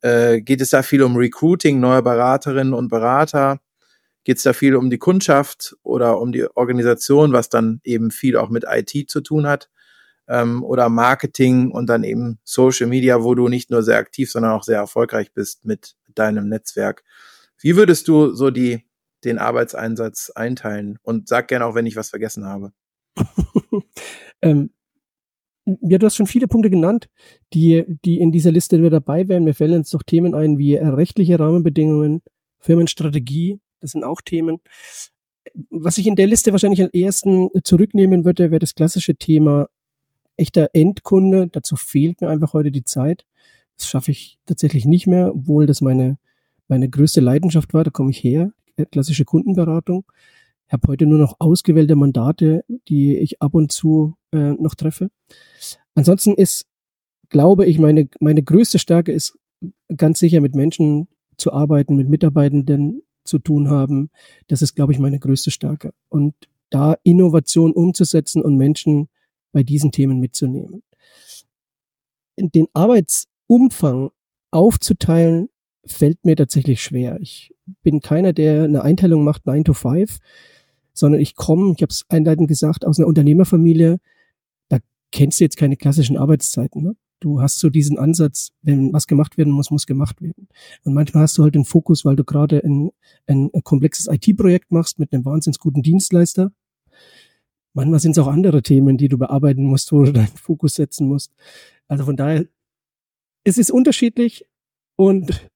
Äh, 0.00 0.40
geht 0.40 0.60
es 0.60 0.70
da 0.70 0.82
viel 0.82 1.02
um 1.02 1.16
Recruiting 1.16 1.78
neuer 1.78 2.02
Beraterinnen 2.02 2.74
und 2.74 2.88
Berater? 2.88 3.60
Geht 4.24 4.38
es 4.38 4.42
da 4.42 4.52
viel 4.52 4.74
um 4.74 4.90
die 4.90 4.98
Kundschaft 4.98 5.76
oder 5.84 6.20
um 6.20 6.32
die 6.32 6.48
Organisation, 6.56 7.32
was 7.32 7.48
dann 7.48 7.80
eben 7.84 8.10
viel 8.10 8.36
auch 8.36 8.50
mit 8.50 8.64
IT 8.68 9.08
zu 9.08 9.20
tun 9.20 9.46
hat? 9.46 9.70
Ähm, 10.26 10.64
oder 10.64 10.88
Marketing 10.88 11.70
und 11.70 11.86
dann 11.86 12.02
eben 12.02 12.40
Social 12.42 12.88
Media, 12.88 13.22
wo 13.22 13.36
du 13.36 13.46
nicht 13.46 13.70
nur 13.70 13.84
sehr 13.84 13.98
aktiv, 13.98 14.32
sondern 14.32 14.50
auch 14.50 14.64
sehr 14.64 14.78
erfolgreich 14.78 15.32
bist 15.32 15.64
mit 15.64 15.94
deinem 16.12 16.48
Netzwerk. 16.48 17.04
Wie 17.60 17.76
würdest 17.76 18.08
du 18.08 18.34
so 18.34 18.50
die, 18.50 18.84
den 19.22 19.38
Arbeitseinsatz 19.38 20.30
einteilen? 20.34 20.98
Und 21.02 21.28
sag 21.28 21.46
gerne 21.46 21.64
auch, 21.64 21.76
wenn 21.76 21.86
ich 21.86 21.94
was 21.94 22.10
vergessen 22.10 22.44
habe. 22.46 22.72
ähm, 24.42 24.70
ja, 25.64 25.98
du 25.98 26.06
hast 26.06 26.16
schon 26.16 26.26
viele 26.26 26.46
Punkte 26.46 26.70
genannt, 26.70 27.08
die, 27.52 27.84
die 28.04 28.20
in 28.20 28.30
dieser 28.30 28.52
Liste 28.52 28.78
wieder 28.78 28.90
dabei 28.90 29.26
wären. 29.28 29.44
Mir 29.44 29.54
fällen 29.54 29.78
jetzt 29.78 29.94
doch 29.94 30.02
Themen 30.04 30.34
ein 30.34 30.58
wie 30.58 30.76
rechtliche 30.76 31.38
Rahmenbedingungen, 31.40 32.22
Firmenstrategie, 32.60 33.58
das 33.80 33.90
sind 33.90 34.04
auch 34.04 34.20
Themen. 34.20 34.60
Was 35.70 35.98
ich 35.98 36.06
in 36.06 36.16
der 36.16 36.26
Liste 36.26 36.52
wahrscheinlich 36.52 36.82
am 36.82 36.90
ersten 36.92 37.48
zurücknehmen 37.64 38.24
würde, 38.24 38.50
wäre 38.50 38.58
das 38.58 38.74
klassische 38.74 39.16
Thema 39.16 39.68
echter 40.36 40.70
Endkunde. 40.72 41.48
Dazu 41.48 41.76
fehlt 41.76 42.20
mir 42.20 42.28
einfach 42.28 42.52
heute 42.52 42.70
die 42.70 42.84
Zeit. 42.84 43.24
Das 43.76 43.88
schaffe 43.88 44.10
ich 44.10 44.38
tatsächlich 44.46 44.84
nicht 44.84 45.06
mehr, 45.06 45.34
obwohl 45.34 45.66
das 45.66 45.80
meine, 45.80 46.18
meine 46.68 46.88
größte 46.88 47.20
Leidenschaft 47.20 47.74
war. 47.74 47.84
Da 47.84 47.90
komme 47.90 48.10
ich 48.10 48.22
her, 48.22 48.52
klassische 48.90 49.24
Kundenberatung. 49.24 50.04
Habe 50.68 50.88
heute 50.88 51.06
nur 51.06 51.18
noch 51.18 51.36
ausgewählte 51.38 51.96
Mandate, 51.96 52.64
die 52.88 53.16
ich 53.16 53.40
ab 53.40 53.54
und 53.54 53.72
zu 53.72 54.16
äh, 54.32 54.52
noch 54.52 54.74
treffe. 54.74 55.10
Ansonsten 55.94 56.34
ist, 56.34 56.66
glaube 57.28 57.66
ich, 57.66 57.78
meine, 57.78 58.08
meine 58.20 58.42
größte 58.42 58.78
Stärke 58.78 59.12
ist 59.12 59.38
ganz 59.96 60.18
sicher 60.18 60.40
mit 60.40 60.54
Menschen 60.54 61.08
zu 61.36 61.52
arbeiten, 61.52 61.96
mit 61.96 62.08
Mitarbeitenden 62.08 63.02
zu 63.24 63.38
tun 63.38 63.68
haben. 63.68 64.10
Das 64.48 64.62
ist, 64.62 64.74
glaube 64.74 64.92
ich, 64.92 64.98
meine 64.98 65.18
größte 65.18 65.50
Stärke. 65.50 65.92
Und 66.08 66.34
da 66.70 66.96
Innovation 67.02 67.72
umzusetzen 67.72 68.42
und 68.42 68.56
Menschen 68.56 69.08
bei 69.52 69.62
diesen 69.62 69.92
Themen 69.92 70.18
mitzunehmen. 70.18 70.82
Den 72.38 72.66
Arbeitsumfang 72.74 74.10
aufzuteilen, 74.50 75.48
fällt 75.86 76.24
mir 76.24 76.36
tatsächlich 76.36 76.82
schwer. 76.82 77.18
Ich 77.20 77.54
bin 77.82 78.00
keiner, 78.00 78.32
der 78.32 78.64
eine 78.64 78.82
Einteilung 78.82 79.24
macht, 79.24 79.46
9 79.46 79.64
to 79.64 79.72
5, 79.72 80.18
sondern 80.98 81.20
ich 81.20 81.34
komme, 81.34 81.72
ich 81.76 81.82
habe 81.82 81.90
es 81.90 82.04
einleitend 82.08 82.48
gesagt, 82.48 82.84
aus 82.84 82.98
einer 82.98 83.08
Unternehmerfamilie, 83.08 83.98
da 84.68 84.78
kennst 85.12 85.40
du 85.40 85.44
jetzt 85.44 85.56
keine 85.56 85.76
klassischen 85.76 86.16
Arbeitszeiten. 86.16 86.82
Ne? 86.82 86.96
Du 87.20 87.40
hast 87.40 87.58
so 87.58 87.70
diesen 87.70 87.98
Ansatz, 87.98 88.50
wenn 88.62 88.92
was 88.92 89.06
gemacht 89.06 89.38
werden 89.38 89.52
muss, 89.52 89.70
muss 89.70 89.86
gemacht 89.86 90.20
werden. 90.20 90.48
Und 90.84 90.94
manchmal 90.94 91.22
hast 91.22 91.38
du 91.38 91.42
halt 91.42 91.54
den 91.54 91.64
Fokus, 91.64 92.04
weil 92.04 92.16
du 92.16 92.24
gerade 92.24 92.62
ein, 92.62 92.90
ein 93.26 93.50
komplexes 93.64 94.06
IT-Projekt 94.08 94.70
machst 94.70 94.98
mit 94.98 95.12
einem 95.12 95.24
wahnsinnig 95.24 95.58
guten 95.58 95.82
Dienstleister. 95.82 96.52
Manchmal 97.72 98.00
sind 98.00 98.12
es 98.12 98.18
auch 98.18 98.28
andere 98.28 98.62
Themen, 98.62 98.96
die 98.96 99.08
du 99.08 99.18
bearbeiten 99.18 99.64
musst, 99.64 99.92
wo 99.92 100.04
du 100.04 100.12
deinen 100.12 100.28
Fokus 100.28 100.74
setzen 100.74 101.08
musst. 101.08 101.32
Also 101.88 102.04
von 102.04 102.16
daher, 102.16 102.46
es 103.44 103.58
ist 103.58 103.70
unterschiedlich 103.70 104.46
und 104.96 105.48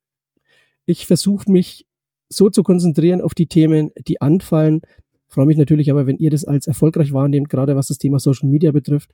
ich 0.86 1.06
versuche 1.06 1.50
mich 1.50 1.86
so 2.28 2.48
zu 2.48 2.62
konzentrieren 2.62 3.20
auf 3.20 3.34
die 3.34 3.46
Themen, 3.46 3.90
die 4.06 4.20
anfallen. 4.20 4.82
Freue 5.30 5.46
mich 5.46 5.56
natürlich 5.56 5.90
aber, 5.90 6.06
wenn 6.06 6.18
ihr 6.18 6.30
das 6.30 6.44
als 6.44 6.66
erfolgreich 6.66 7.12
wahrnehmt, 7.12 7.48
gerade 7.48 7.76
was 7.76 7.88
das 7.88 7.98
Thema 7.98 8.18
Social 8.18 8.48
Media 8.48 8.72
betrifft, 8.72 9.10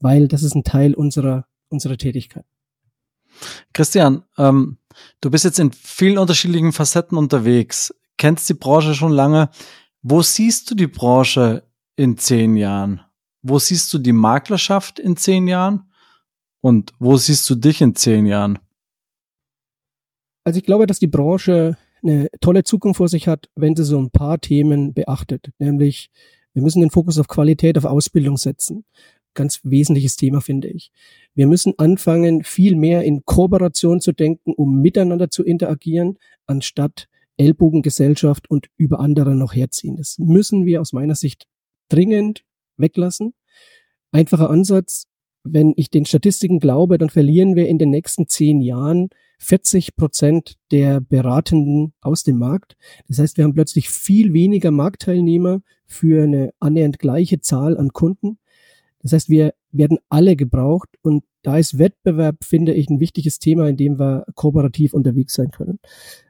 weil 0.00 0.28
das 0.28 0.42
ist 0.42 0.54
ein 0.54 0.64
Teil 0.64 0.94
unserer 0.94 1.46
unsere 1.68 1.96
Tätigkeit. 1.96 2.44
Christian, 3.72 4.22
ähm, 4.38 4.78
du 5.20 5.30
bist 5.30 5.44
jetzt 5.44 5.58
in 5.58 5.72
vielen 5.72 6.18
unterschiedlichen 6.18 6.72
Facetten 6.72 7.18
unterwegs, 7.18 7.94
kennst 8.16 8.48
die 8.48 8.54
Branche 8.54 8.94
schon 8.94 9.12
lange. 9.12 9.50
Wo 10.02 10.22
siehst 10.22 10.70
du 10.70 10.74
die 10.74 10.86
Branche 10.86 11.64
in 11.96 12.16
zehn 12.16 12.56
Jahren? 12.56 13.00
Wo 13.42 13.58
siehst 13.58 13.92
du 13.92 13.98
die 13.98 14.12
Maklerschaft 14.12 14.98
in 14.98 15.16
zehn 15.16 15.48
Jahren? 15.48 15.90
Und 16.60 16.94
wo 16.98 17.16
siehst 17.16 17.48
du 17.50 17.56
dich 17.56 17.80
in 17.80 17.94
zehn 17.94 18.26
Jahren? 18.26 18.58
Also 20.44 20.58
ich 20.58 20.64
glaube, 20.64 20.86
dass 20.86 20.98
die 20.98 21.06
Branche 21.06 21.76
eine 22.04 22.28
tolle 22.40 22.64
Zukunft 22.64 22.98
vor 22.98 23.08
sich 23.08 23.26
hat, 23.26 23.48
wenn 23.56 23.74
sie 23.74 23.84
so 23.84 23.98
ein 23.98 24.10
paar 24.10 24.40
Themen 24.40 24.94
beachtet. 24.94 25.50
Nämlich, 25.58 26.10
wir 26.52 26.62
müssen 26.62 26.80
den 26.80 26.90
Fokus 26.90 27.18
auf 27.18 27.28
Qualität, 27.28 27.76
auf 27.78 27.84
Ausbildung 27.84 28.36
setzen 28.36 28.84
ganz 29.34 29.60
wesentliches 29.64 30.16
Thema, 30.16 30.40
finde 30.40 30.68
ich. 30.68 30.90
Wir 31.34 31.46
müssen 31.46 31.74
anfangen, 31.78 32.44
viel 32.44 32.76
mehr 32.76 33.02
in 33.02 33.24
Kooperation 33.24 34.00
zu 34.00 34.12
denken, 34.12 34.52
um 34.54 34.80
miteinander 34.80 35.28
zu 35.28 35.44
interagieren, 35.44 36.18
anstatt 36.46 37.08
Ellbogengesellschaft 37.36 38.48
und 38.48 38.68
über 38.76 39.00
andere 39.00 39.34
noch 39.34 39.54
herziehen. 39.54 39.96
Das 39.96 40.18
müssen 40.18 40.64
wir 40.64 40.80
aus 40.80 40.92
meiner 40.92 41.16
Sicht 41.16 41.46
dringend 41.88 42.44
weglassen. 42.76 43.34
Einfacher 44.12 44.50
Ansatz. 44.50 45.06
Wenn 45.44 45.74
ich 45.76 45.90
den 45.90 46.06
Statistiken 46.06 46.58
glaube, 46.58 46.98
dann 46.98 47.10
verlieren 47.10 47.54
wir 47.54 47.68
in 47.68 47.78
den 47.78 47.90
nächsten 47.90 48.26
zehn 48.28 48.60
Jahren 48.62 49.10
40 49.38 49.94
Prozent 49.94 50.54
der 50.70 51.00
Beratenden 51.00 51.92
aus 52.00 52.22
dem 52.22 52.38
Markt. 52.38 52.76
Das 53.08 53.18
heißt, 53.18 53.36
wir 53.36 53.44
haben 53.44 53.54
plötzlich 53.54 53.90
viel 53.90 54.32
weniger 54.32 54.70
Marktteilnehmer 54.70 55.60
für 55.86 56.24
eine 56.24 56.52
annähernd 56.60 56.98
gleiche 56.98 57.40
Zahl 57.40 57.76
an 57.76 57.92
Kunden. 57.92 58.38
Das 59.02 59.12
heißt, 59.12 59.28
wir 59.28 59.52
werden 59.70 59.98
alle 60.08 60.34
gebraucht 60.34 60.88
und 61.02 61.24
da 61.42 61.58
ist 61.58 61.78
Wettbewerb, 61.78 62.42
finde 62.42 62.72
ich, 62.72 62.88
ein 62.88 63.00
wichtiges 63.00 63.38
Thema, 63.38 63.68
in 63.68 63.76
dem 63.76 63.98
wir 63.98 64.24
kooperativ 64.34 64.94
unterwegs 64.94 65.34
sein 65.34 65.50
können. 65.50 65.78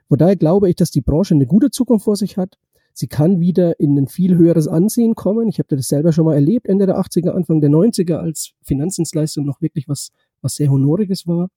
Von 0.08 0.18
daher 0.18 0.36
glaube 0.36 0.68
ich, 0.68 0.74
dass 0.74 0.90
die 0.90 1.00
Branche 1.00 1.34
eine 1.34 1.46
gute 1.46 1.70
Zukunft 1.70 2.04
vor 2.04 2.16
sich 2.16 2.36
hat. 2.36 2.58
Sie 2.96 3.08
kann 3.08 3.40
wieder 3.40 3.80
in 3.80 3.98
ein 3.98 4.06
viel 4.06 4.36
höheres 4.36 4.68
Ansehen 4.68 5.16
kommen. 5.16 5.48
Ich 5.48 5.58
habe 5.58 5.76
das 5.76 5.88
selber 5.88 6.12
schon 6.12 6.24
mal 6.24 6.34
erlebt, 6.34 6.68
Ende 6.68 6.86
der 6.86 6.96
80er, 6.96 7.30
Anfang 7.30 7.60
der 7.60 7.70
90er, 7.70 8.14
als 8.14 8.52
Finanzdienstleistung 8.62 9.44
noch 9.44 9.60
wirklich 9.60 9.88
was, 9.88 10.12
was 10.42 10.54
sehr 10.54 10.70
Honoriges 10.70 11.26
war. 11.26 11.50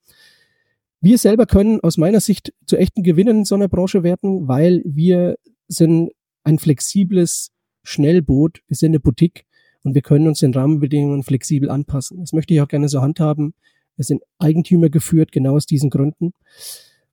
Wir 0.99 1.19
selber 1.19 1.45
können 1.45 1.79
aus 1.81 1.97
meiner 1.97 2.21
Sicht 2.21 2.53
zu 2.65 2.75
echten 2.75 3.03
Gewinnen 3.03 3.39
in 3.39 3.45
so 3.45 3.53
einer 3.53 3.67
Branche 3.67 4.01
werden, 4.01 4.47
weil 4.47 4.81
wir 4.83 5.37
sind 5.67 6.11
ein 6.43 6.57
flexibles 6.57 7.51
Schnellboot, 7.83 8.61
wir 8.67 8.75
sind 8.75 8.89
eine 8.89 8.99
Boutique 8.99 9.45
und 9.83 9.93
wir 9.93 10.01
können 10.01 10.27
uns 10.27 10.39
den 10.39 10.55
Rahmenbedingungen 10.55 11.21
flexibel 11.21 11.69
anpassen. 11.69 12.19
Das 12.19 12.33
möchte 12.33 12.55
ich 12.55 12.61
auch 12.61 12.67
gerne 12.67 12.89
so 12.89 13.01
handhaben. 13.01 13.53
Wir 13.95 14.05
sind 14.05 14.23
Eigentümer 14.39 14.89
geführt, 14.89 15.31
genau 15.31 15.55
aus 15.55 15.67
diesen 15.67 15.91
Gründen. 15.91 16.33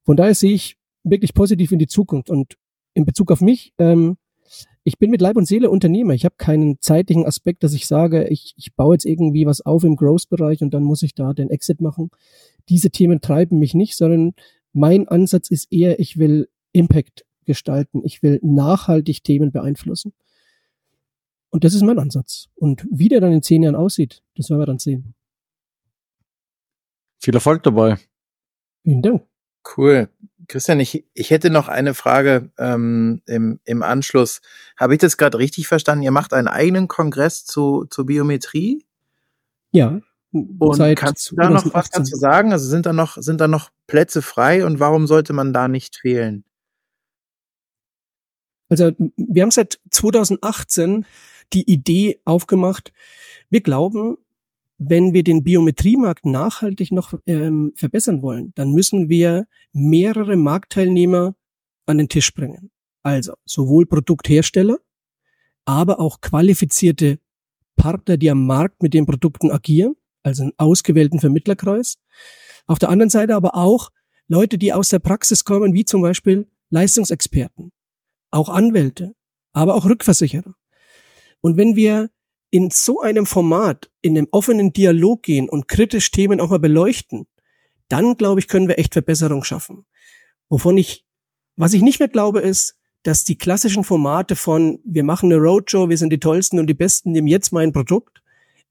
Von 0.03 0.17
daher 0.17 0.35
sehe 0.35 0.55
ich 0.55 0.79
wirklich 1.03 1.35
positiv 1.35 1.73
in 1.73 1.79
die 1.79 1.87
Zukunft. 1.87 2.31
Und 2.31 2.57
in 2.95 3.05
Bezug 3.05 3.31
auf 3.31 3.41
mich, 3.41 3.73
ähm, 3.79 4.17
ich 4.87 4.99
bin 4.99 5.11
mit 5.11 5.23
Leib 5.23 5.37
und 5.37 5.47
Seele 5.47 5.71
Unternehmer. 5.71 6.13
Ich 6.13 6.27
habe 6.27 6.35
keinen 6.37 6.79
zeitlichen 6.81 7.25
Aspekt, 7.25 7.63
dass 7.65 7.73
ich 7.73 7.87
sage, 7.87 8.29
ich, 8.29 8.55
ich 8.59 8.75
baue 8.75 8.95
jetzt 8.95 9.07
irgendwie 9.07 9.47
was 9.47 9.63
auf 9.63 9.83
im 9.83 9.97
Growth-Bereich 9.97 10.61
und 10.61 10.75
dann 10.75 10.83
muss 10.83 11.03
ich 11.03 11.15
da 11.15 11.33
den 11.33 11.49
Exit 11.49 11.81
machen. 11.81 12.11
Diese 12.69 12.91
Themen 12.91 13.23
treiben 13.23 13.59
mich 13.59 13.73
nicht, 13.73 13.97
sondern 13.97 14.35
mein 14.75 15.09
Ansatz 15.09 15.49
ist 15.49 15.73
eher, 15.73 15.99
ich 16.01 16.19
will 16.19 16.49
Impact 16.73 17.25
gestalten. 17.47 18.03
Ich 18.05 18.23
will 18.23 18.41
nachhaltig 18.43 19.23
Themen 19.25 19.53
beeinflussen. 19.53 20.13
Und 21.51 21.65
das 21.65 21.73
ist 21.73 21.83
mein 21.83 21.99
Ansatz. 21.99 22.49
Und 22.55 22.87
wie 22.91 23.09
der 23.09 23.21
dann 23.21 23.33
in 23.33 23.43
zehn 23.43 23.63
Jahren 23.63 23.77
aussieht, 23.77 24.23
das 24.35 24.51
werden 24.51 24.61
wir 24.61 24.67
dann 24.67 24.79
sehen. 24.79 25.15
Viel 27.19 27.35
Erfolg 27.35 27.63
dabei. 27.63 27.97
Vielen 28.83 29.03
Dank. 29.03 29.23
Cool. 29.77 30.09
Christian, 30.49 30.81
ich, 30.81 31.07
ich 31.15 31.31
hätte 31.31 31.51
noch 31.51 31.69
eine 31.69 31.95
Frage 31.95 32.51
ähm, 32.59 33.23
im, 33.27 33.61
im 33.65 33.83
Anschluss. 33.83 34.41
Habe 34.77 34.95
ich 34.95 35.01
das 35.01 35.17
gerade 35.17 35.39
richtig 35.39 35.69
verstanden? 35.69 36.03
Ihr 36.03 36.11
macht 36.11 36.33
einen 36.33 36.49
eigenen 36.49 36.89
Kongress 36.89 37.45
zu, 37.45 37.87
zur 37.91 38.07
Biometrie? 38.07 38.85
Ja. 39.73 40.01
Und 40.33 40.97
kannst 40.97 41.31
du 41.31 41.37
da 41.37 41.49
noch 41.49 41.73
was 41.73 41.91
dazu 41.91 42.17
sagen? 42.17 42.53
Also 42.53 42.69
sind 42.69 42.87
da 42.87 42.93
noch, 42.93 43.17
sind 43.19 43.41
da 43.41 43.47
noch 43.47 43.71
Plätze 43.87 44.21
frei 44.21 44.67
und 44.67 44.81
warum 44.81 45.07
sollte 45.07 45.33
man 45.33 45.53
da 45.53 45.69
nicht 45.69 45.97
fehlen? 45.97 46.45
Also 48.69 48.91
wir 49.17 49.43
haben 49.43 49.53
seit 49.53 49.79
2018 49.91 51.07
die 51.53 51.71
Idee 51.71 52.21
aufgemacht, 52.25 52.93
wir 53.51 53.61
glauben, 53.61 54.17
wenn 54.89 55.13
wir 55.13 55.23
den 55.23 55.45
Biometriemarkt 55.45 56.27
nachhaltig 56.27 56.93
noch 56.93 57.15
ähm, 57.27 57.73
verbessern 57.77 58.23
wollen, 58.23 58.53
dann 58.55 58.73
müssen 58.73 59.09
wir 59.09 59.47
mehrere 59.73 60.37
Marktteilnehmer 60.37 61.35
an 61.87 61.99
den 61.99 62.09
Tisch 62.09 62.33
bringen. 62.35 62.71
Also 63.03 63.35
sowohl 63.45 63.87
Produkthersteller, 63.87 64.79
aber 65.65 66.01
auch 66.01 66.21
qualifizierte 66.21 67.19
Partner, 67.77 68.17
die 68.17 68.31
am 68.31 68.47
Markt 68.47 68.83
mit 68.83 68.95
den 68.95 69.07
Produkten 69.07 69.51
agieren, 69.51 69.97
also 70.23 70.45
einen 70.45 70.53
ausgewählten 70.57 71.21
Vermittlerkreis. 71.21 71.99
Auf 72.67 72.79
der 72.79 72.89
anderen 72.89 73.11
Seite 73.11 73.35
aber 73.35 73.55
auch 73.55 73.91
Leute, 74.27 74.57
die 74.57 74.73
aus 74.73 74.89
der 74.89 75.01
Praxis 75.01 75.45
kommen, 75.45 75.75
wie 75.75 75.85
zum 75.85 76.01
Beispiel 76.03 76.49
Leistungsexperten, 76.71 77.73
auch 78.31 78.49
Anwälte, 78.49 79.15
aber 79.53 79.75
auch 79.75 79.85
Rückversicherer. 79.85 80.55
Und 81.41 81.57
wenn 81.59 81.77
wir 81.77 82.11
in 82.55 82.71
so 82.71 83.01
einem 83.01 83.27
Format, 83.27 83.91
in 84.01 84.17
einem 84.17 84.29
offenen 84.31 84.73
Dialog 84.73 85.25
gehen 85.25 85.49
und 85.49 85.67
kritisch 85.67 86.13
Themen 86.13 86.41
auch 86.41 86.51
mal 86.51 86.61
beleuchten, 86.61 87.27
dann 87.89 88.17
glaube 88.17 88.39
ich, 88.39 88.47
können 88.47 88.69
wir 88.69 88.79
echt 88.79 88.93
Verbesserung 88.93 89.43
schaffen. 89.43 89.87
Wovon 90.49 90.79
ich, 90.79 91.05
was 91.57 91.75
ich 91.75 91.83
nicht 91.83 91.99
mehr 91.99 92.07
glaube, 92.07 92.39
ist, 92.39 92.77
dass 93.03 93.25
die 93.25 93.37
klassischen 93.37 93.83
Formate 93.83 94.37
von 94.37 94.79
wir 94.85 95.03
machen 95.03 95.33
eine 95.33 95.43
Roadshow, 95.43 95.89
wir 95.89 95.99
sind 95.99 96.13
die 96.13 96.21
tollsten 96.21 96.61
und 96.61 96.69
die 96.69 96.75
besten, 96.75 97.11
nehmen 97.11 97.27
jetzt 97.27 97.51
mein 97.51 97.73
Produkt, 97.73 98.23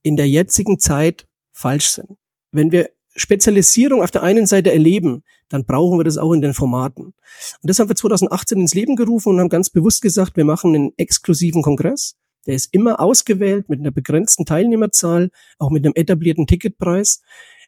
in 0.02 0.16
der 0.16 0.30
jetzigen 0.30 0.80
Zeit 0.80 1.28
falsch 1.52 1.90
sind. 1.90 2.18
Wenn 2.54 2.72
wir 2.72 2.90
Spezialisierung 3.18 4.02
auf 4.02 4.12
der 4.12 4.24
einen 4.24 4.46
Seite 4.46 4.72
erleben, 4.72 5.26
dann 5.50 5.66
brauchen 5.66 6.00
wir 6.00 6.06
das 6.06 6.18
auch 6.18 6.32
in 6.32 6.40
den 6.40 6.54
Formaten. 6.54 7.08
Und 7.08 7.14
das 7.62 7.80
haben 7.80 7.90
wir 7.90 7.98
2018 7.98 8.62
ins 8.62 8.76
Leben 8.76 8.96
gerufen 8.96 9.34
und 9.34 9.42
haben 9.42 9.50
ganz 9.50 9.70
bewusst 9.70 10.02
gesagt, 10.02 10.38
wir 10.38 10.46
machen 10.46 10.74
einen 10.74 10.94
exklusiven 10.96 11.62
Kongress. 11.62 12.16
Der 12.46 12.56
ist 12.56 12.74
immer 12.74 13.00
ausgewählt 13.00 13.70
mit 13.70 13.80
einer 13.80 13.92
begrenzten 13.92 14.46
Teilnehmerzahl, 14.46 15.30
auch 15.60 15.70
mit 15.70 15.86
einem 15.86 15.94
etablierten 15.96 16.48
Ticketpreis. 16.48 17.22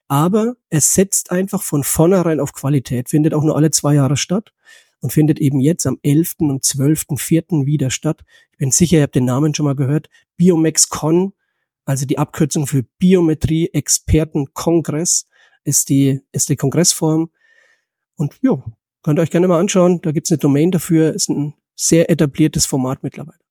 Aber 0.08 0.56
es 0.70 0.94
setzt 0.94 1.32
einfach 1.32 1.64
von 1.64 1.84
vornherein 1.84 2.40
auf 2.40 2.54
Qualität, 2.54 3.10
findet 3.10 3.34
auch 3.34 3.44
nur 3.44 3.56
alle 3.56 3.72
zwei 3.72 3.96
Jahre 3.96 4.18
statt 4.18 4.54
und 5.00 5.12
findet 5.12 5.40
eben 5.40 5.60
jetzt 5.60 5.86
am 5.88 5.98
11. 6.04 6.36
und 6.40 6.64
12.4. 6.64 7.66
wieder 7.66 7.90
statt. 7.90 8.24
Ich 8.52 8.58
bin 8.58 8.72
sicher, 8.72 8.98
ihr 8.98 9.04
habt 9.04 9.16
den 9.16 9.26
Namen 9.26 9.56
schon 9.56 9.66
mal 9.66 9.76
gehört. 9.76 10.10
BiomexCon, 10.38 11.34
also 11.86 12.06
die 12.06 12.18
Abkürzung 12.18 12.68
für 12.68 12.84
Biometrie 13.00 13.70
Experten 13.74 14.54
Kongress, 14.54 15.28
ist 15.64 15.90
die, 15.90 16.22
ist 16.32 16.50
die 16.50 16.56
Kongressform. 16.56 17.30
Und 18.16 18.38
ja, 18.42 18.64
könnt 19.04 19.20
ihr 19.20 19.24
euch 19.24 19.32
gerne 19.32 19.48
mal 19.48 19.60
anschauen. 19.60 20.02
Da 20.02 20.12
gibt's 20.12 20.32
eine 20.32 20.38
Domain 20.38 20.72
dafür. 20.72 21.14
Ist 21.14 21.30
ein 21.30 21.54
sehr 21.76 22.10
etabliertes 22.10 22.66
Format 22.66 23.04
mittlerweile. 23.04 23.45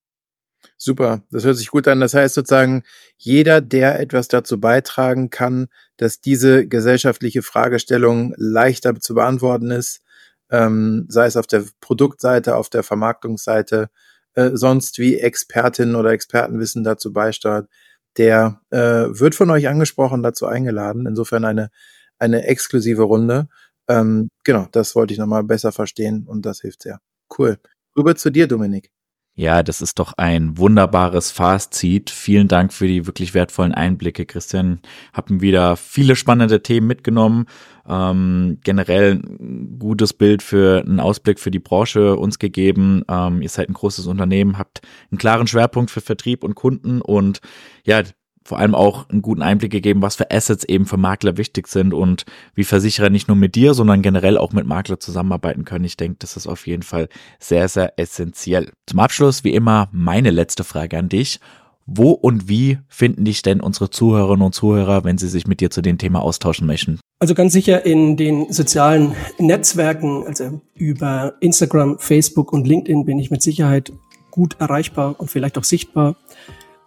Super, 0.76 1.22
das 1.30 1.44
hört 1.44 1.56
sich 1.56 1.70
gut 1.70 1.86
an. 1.88 2.00
Das 2.00 2.14
heißt 2.14 2.34
sozusagen, 2.34 2.82
jeder, 3.16 3.60
der 3.60 4.00
etwas 4.00 4.28
dazu 4.28 4.60
beitragen 4.60 5.30
kann, 5.30 5.68
dass 5.96 6.20
diese 6.20 6.66
gesellschaftliche 6.66 7.42
Fragestellung 7.42 8.34
leichter 8.36 8.94
zu 9.00 9.14
beantworten 9.14 9.70
ist, 9.70 10.02
ähm, 10.50 11.06
sei 11.08 11.26
es 11.26 11.36
auf 11.36 11.46
der 11.46 11.64
Produktseite, 11.80 12.56
auf 12.56 12.68
der 12.68 12.82
Vermarktungsseite, 12.82 13.88
äh, 14.34 14.50
sonst 14.54 14.98
wie 14.98 15.18
Expertinnen 15.18 15.94
oder 15.96 16.10
Expertenwissen 16.10 16.84
dazu 16.84 17.12
beisteuert, 17.12 17.68
der 18.16 18.60
äh, 18.70 18.78
wird 18.78 19.34
von 19.34 19.50
euch 19.50 19.68
angesprochen, 19.68 20.22
dazu 20.22 20.46
eingeladen. 20.46 21.06
Insofern 21.06 21.44
eine, 21.44 21.70
eine 22.18 22.46
exklusive 22.46 23.02
Runde. 23.02 23.48
Ähm, 23.88 24.28
genau, 24.44 24.68
das 24.72 24.94
wollte 24.94 25.12
ich 25.14 25.18
nochmal 25.18 25.44
besser 25.44 25.72
verstehen 25.72 26.24
und 26.26 26.46
das 26.46 26.60
hilft 26.60 26.82
sehr. 26.82 27.00
Cool. 27.36 27.58
Rüber 27.96 28.16
zu 28.16 28.30
dir, 28.30 28.46
Dominik. 28.48 28.90
Ja, 29.36 29.64
das 29.64 29.82
ist 29.82 29.98
doch 29.98 30.12
ein 30.16 30.58
wunderbares 30.58 31.32
Fazit. 31.32 32.10
Vielen 32.10 32.46
Dank 32.46 32.72
für 32.72 32.86
die 32.86 33.04
wirklich 33.06 33.34
wertvollen 33.34 33.74
Einblicke, 33.74 34.26
Christian. 34.26 34.78
Haben 35.12 35.40
wieder 35.40 35.76
viele 35.76 36.14
spannende 36.14 36.62
Themen 36.62 36.86
mitgenommen. 36.86 37.46
Ähm, 37.88 38.58
generell 38.62 39.14
ein 39.14 39.76
gutes 39.80 40.12
Bild 40.12 40.40
für 40.40 40.84
einen 40.86 41.00
Ausblick 41.00 41.40
für 41.40 41.50
die 41.50 41.58
Branche 41.58 42.16
uns 42.16 42.38
gegeben. 42.38 43.02
Ähm, 43.08 43.42
ihr 43.42 43.48
seid 43.48 43.68
ein 43.68 43.74
großes 43.74 44.06
Unternehmen, 44.06 44.56
habt 44.56 44.82
einen 45.10 45.18
klaren 45.18 45.48
Schwerpunkt 45.48 45.90
für 45.90 46.00
Vertrieb 46.00 46.44
und 46.44 46.54
Kunden 46.54 47.00
und 47.00 47.40
ja, 47.84 48.02
vor 48.44 48.58
allem 48.58 48.74
auch 48.74 49.08
einen 49.08 49.22
guten 49.22 49.42
Einblick 49.42 49.72
gegeben, 49.72 50.02
was 50.02 50.16
für 50.16 50.30
Assets 50.30 50.64
eben 50.64 50.84
für 50.84 50.98
Makler 50.98 51.38
wichtig 51.38 51.66
sind 51.66 51.94
und 51.94 52.26
wie 52.54 52.64
Versicherer 52.64 53.08
nicht 53.08 53.26
nur 53.26 53.36
mit 53.36 53.54
dir, 53.54 53.72
sondern 53.72 54.02
generell 54.02 54.36
auch 54.36 54.52
mit 54.52 54.66
Makler 54.66 55.00
zusammenarbeiten 55.00 55.64
können. 55.64 55.86
Ich 55.86 55.96
denke, 55.96 56.16
das 56.18 56.36
ist 56.36 56.46
auf 56.46 56.66
jeden 56.66 56.82
Fall 56.82 57.08
sehr, 57.38 57.68
sehr 57.68 57.98
essentiell. 57.98 58.70
Zum 58.86 59.00
Abschluss, 59.00 59.44
wie 59.44 59.54
immer, 59.54 59.88
meine 59.92 60.30
letzte 60.30 60.62
Frage 60.62 60.98
an 60.98 61.08
dich. 61.08 61.40
Wo 61.86 62.12
und 62.12 62.48
wie 62.48 62.78
finden 62.88 63.26
dich 63.26 63.42
denn 63.42 63.60
unsere 63.60 63.90
Zuhörerinnen 63.90 64.44
und 64.44 64.54
Zuhörer, 64.54 65.04
wenn 65.04 65.18
sie 65.18 65.28
sich 65.28 65.46
mit 65.46 65.60
dir 65.60 65.70
zu 65.70 65.82
dem 65.82 65.98
Thema 65.98 66.22
austauschen 66.22 66.66
möchten? 66.66 66.98
Also 67.18 67.34
ganz 67.34 67.52
sicher 67.52 67.84
in 67.84 68.16
den 68.16 68.50
sozialen 68.50 69.14
Netzwerken, 69.38 70.26
also 70.26 70.62
über 70.74 71.34
Instagram, 71.40 71.98
Facebook 71.98 72.52
und 72.52 72.66
LinkedIn 72.66 73.04
bin 73.04 73.18
ich 73.18 73.30
mit 73.30 73.42
Sicherheit 73.42 73.92
gut 74.30 74.56
erreichbar 74.60 75.14
und 75.18 75.30
vielleicht 75.30 75.58
auch 75.58 75.64
sichtbar 75.64 76.16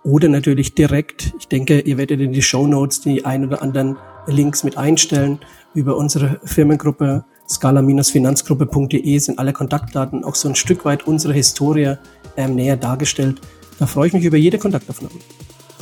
oder 0.08 0.30
natürlich 0.30 0.74
direkt. 0.74 1.34
Ich 1.38 1.50
denke, 1.50 1.82
ihr 1.82 1.98
werdet 1.98 2.22
in 2.22 2.32
die 2.32 2.42
Show 2.42 2.66
Notes 2.66 3.02
die 3.02 3.26
ein 3.26 3.46
oder 3.46 3.62
anderen 3.62 3.98
Links 4.26 4.64
mit 4.64 4.78
einstellen. 4.78 5.40
Über 5.74 5.98
unsere 5.98 6.40
Firmengruppe 6.46 7.26
scala-finanzgruppe.de 7.50 9.20
sind 9.20 9.38
alle 9.38 9.52
Kontaktdaten 9.52 10.24
auch 10.24 10.36
so 10.36 10.48
ein 10.48 10.56
Stück 10.56 10.86
weit 10.86 11.06
unsere 11.06 11.34
Historie 11.34 11.96
ähm, 12.38 12.56
näher 12.56 12.78
dargestellt. 12.78 13.42
Da 13.80 13.86
freue 13.86 14.08
ich 14.08 14.14
mich 14.14 14.24
über 14.24 14.38
jede 14.38 14.58
Kontaktaufnahme. 14.58 15.20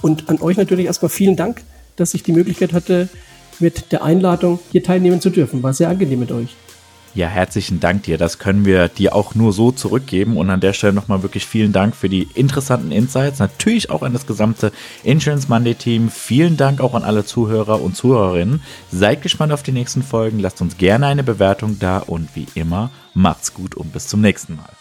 Und 0.01 0.27
an 0.27 0.41
euch 0.41 0.57
natürlich 0.57 0.87
erstmal 0.87 1.09
vielen 1.09 1.35
Dank, 1.35 1.61
dass 1.95 2.15
ich 2.15 2.23
die 2.23 2.33
Möglichkeit 2.33 2.73
hatte, 2.73 3.09
mit 3.59 3.91
der 3.91 4.03
Einladung 4.03 4.59
hier 4.71 4.83
teilnehmen 4.83 5.21
zu 5.21 5.29
dürfen. 5.29 5.61
War 5.61 5.73
sehr 5.73 5.87
angenehm 5.87 6.19
mit 6.19 6.31
euch. 6.31 6.55
Ja, 7.15 7.27
herzlichen 7.27 7.79
Dank 7.79 8.03
dir. 8.03 8.17
Das 8.17 8.39
können 8.39 8.65
wir 8.65 8.89
dir 8.89 9.15
auch 9.15 9.35
nur 9.35 9.53
so 9.53 9.71
zurückgeben. 9.71 10.35
Und 10.35 10.49
an 10.49 10.59
der 10.59 10.73
Stelle 10.73 10.91
nochmal 10.91 11.23
wirklich 11.23 11.45
vielen 11.45 11.71
Dank 11.71 11.95
für 11.95 12.09
die 12.09 12.27
interessanten 12.33 12.91
Insights. 12.91 13.39
Natürlich 13.39 13.89
auch 13.89 14.01
an 14.01 14.11
das 14.11 14.27
gesamte 14.27 14.73
Insurance 15.01 15.47
Monday 15.47 15.75
Team. 15.75 16.09
Vielen 16.09 16.57
Dank 16.57 16.81
auch 16.81 16.93
an 16.93 17.03
alle 17.03 17.23
Zuhörer 17.23 17.81
und 17.81 17.95
Zuhörerinnen. 17.95 18.61
Seid 18.91 19.21
gespannt 19.21 19.53
auf 19.53 19.63
die 19.63 19.71
nächsten 19.71 20.03
Folgen. 20.03 20.39
Lasst 20.39 20.61
uns 20.61 20.77
gerne 20.77 21.07
eine 21.07 21.23
Bewertung 21.23 21.79
da. 21.79 21.99
Und 21.99 22.35
wie 22.35 22.47
immer, 22.53 22.91
macht's 23.13 23.53
gut 23.53 23.75
und 23.75 23.93
bis 23.93 24.07
zum 24.09 24.19
nächsten 24.19 24.57
Mal. 24.57 24.71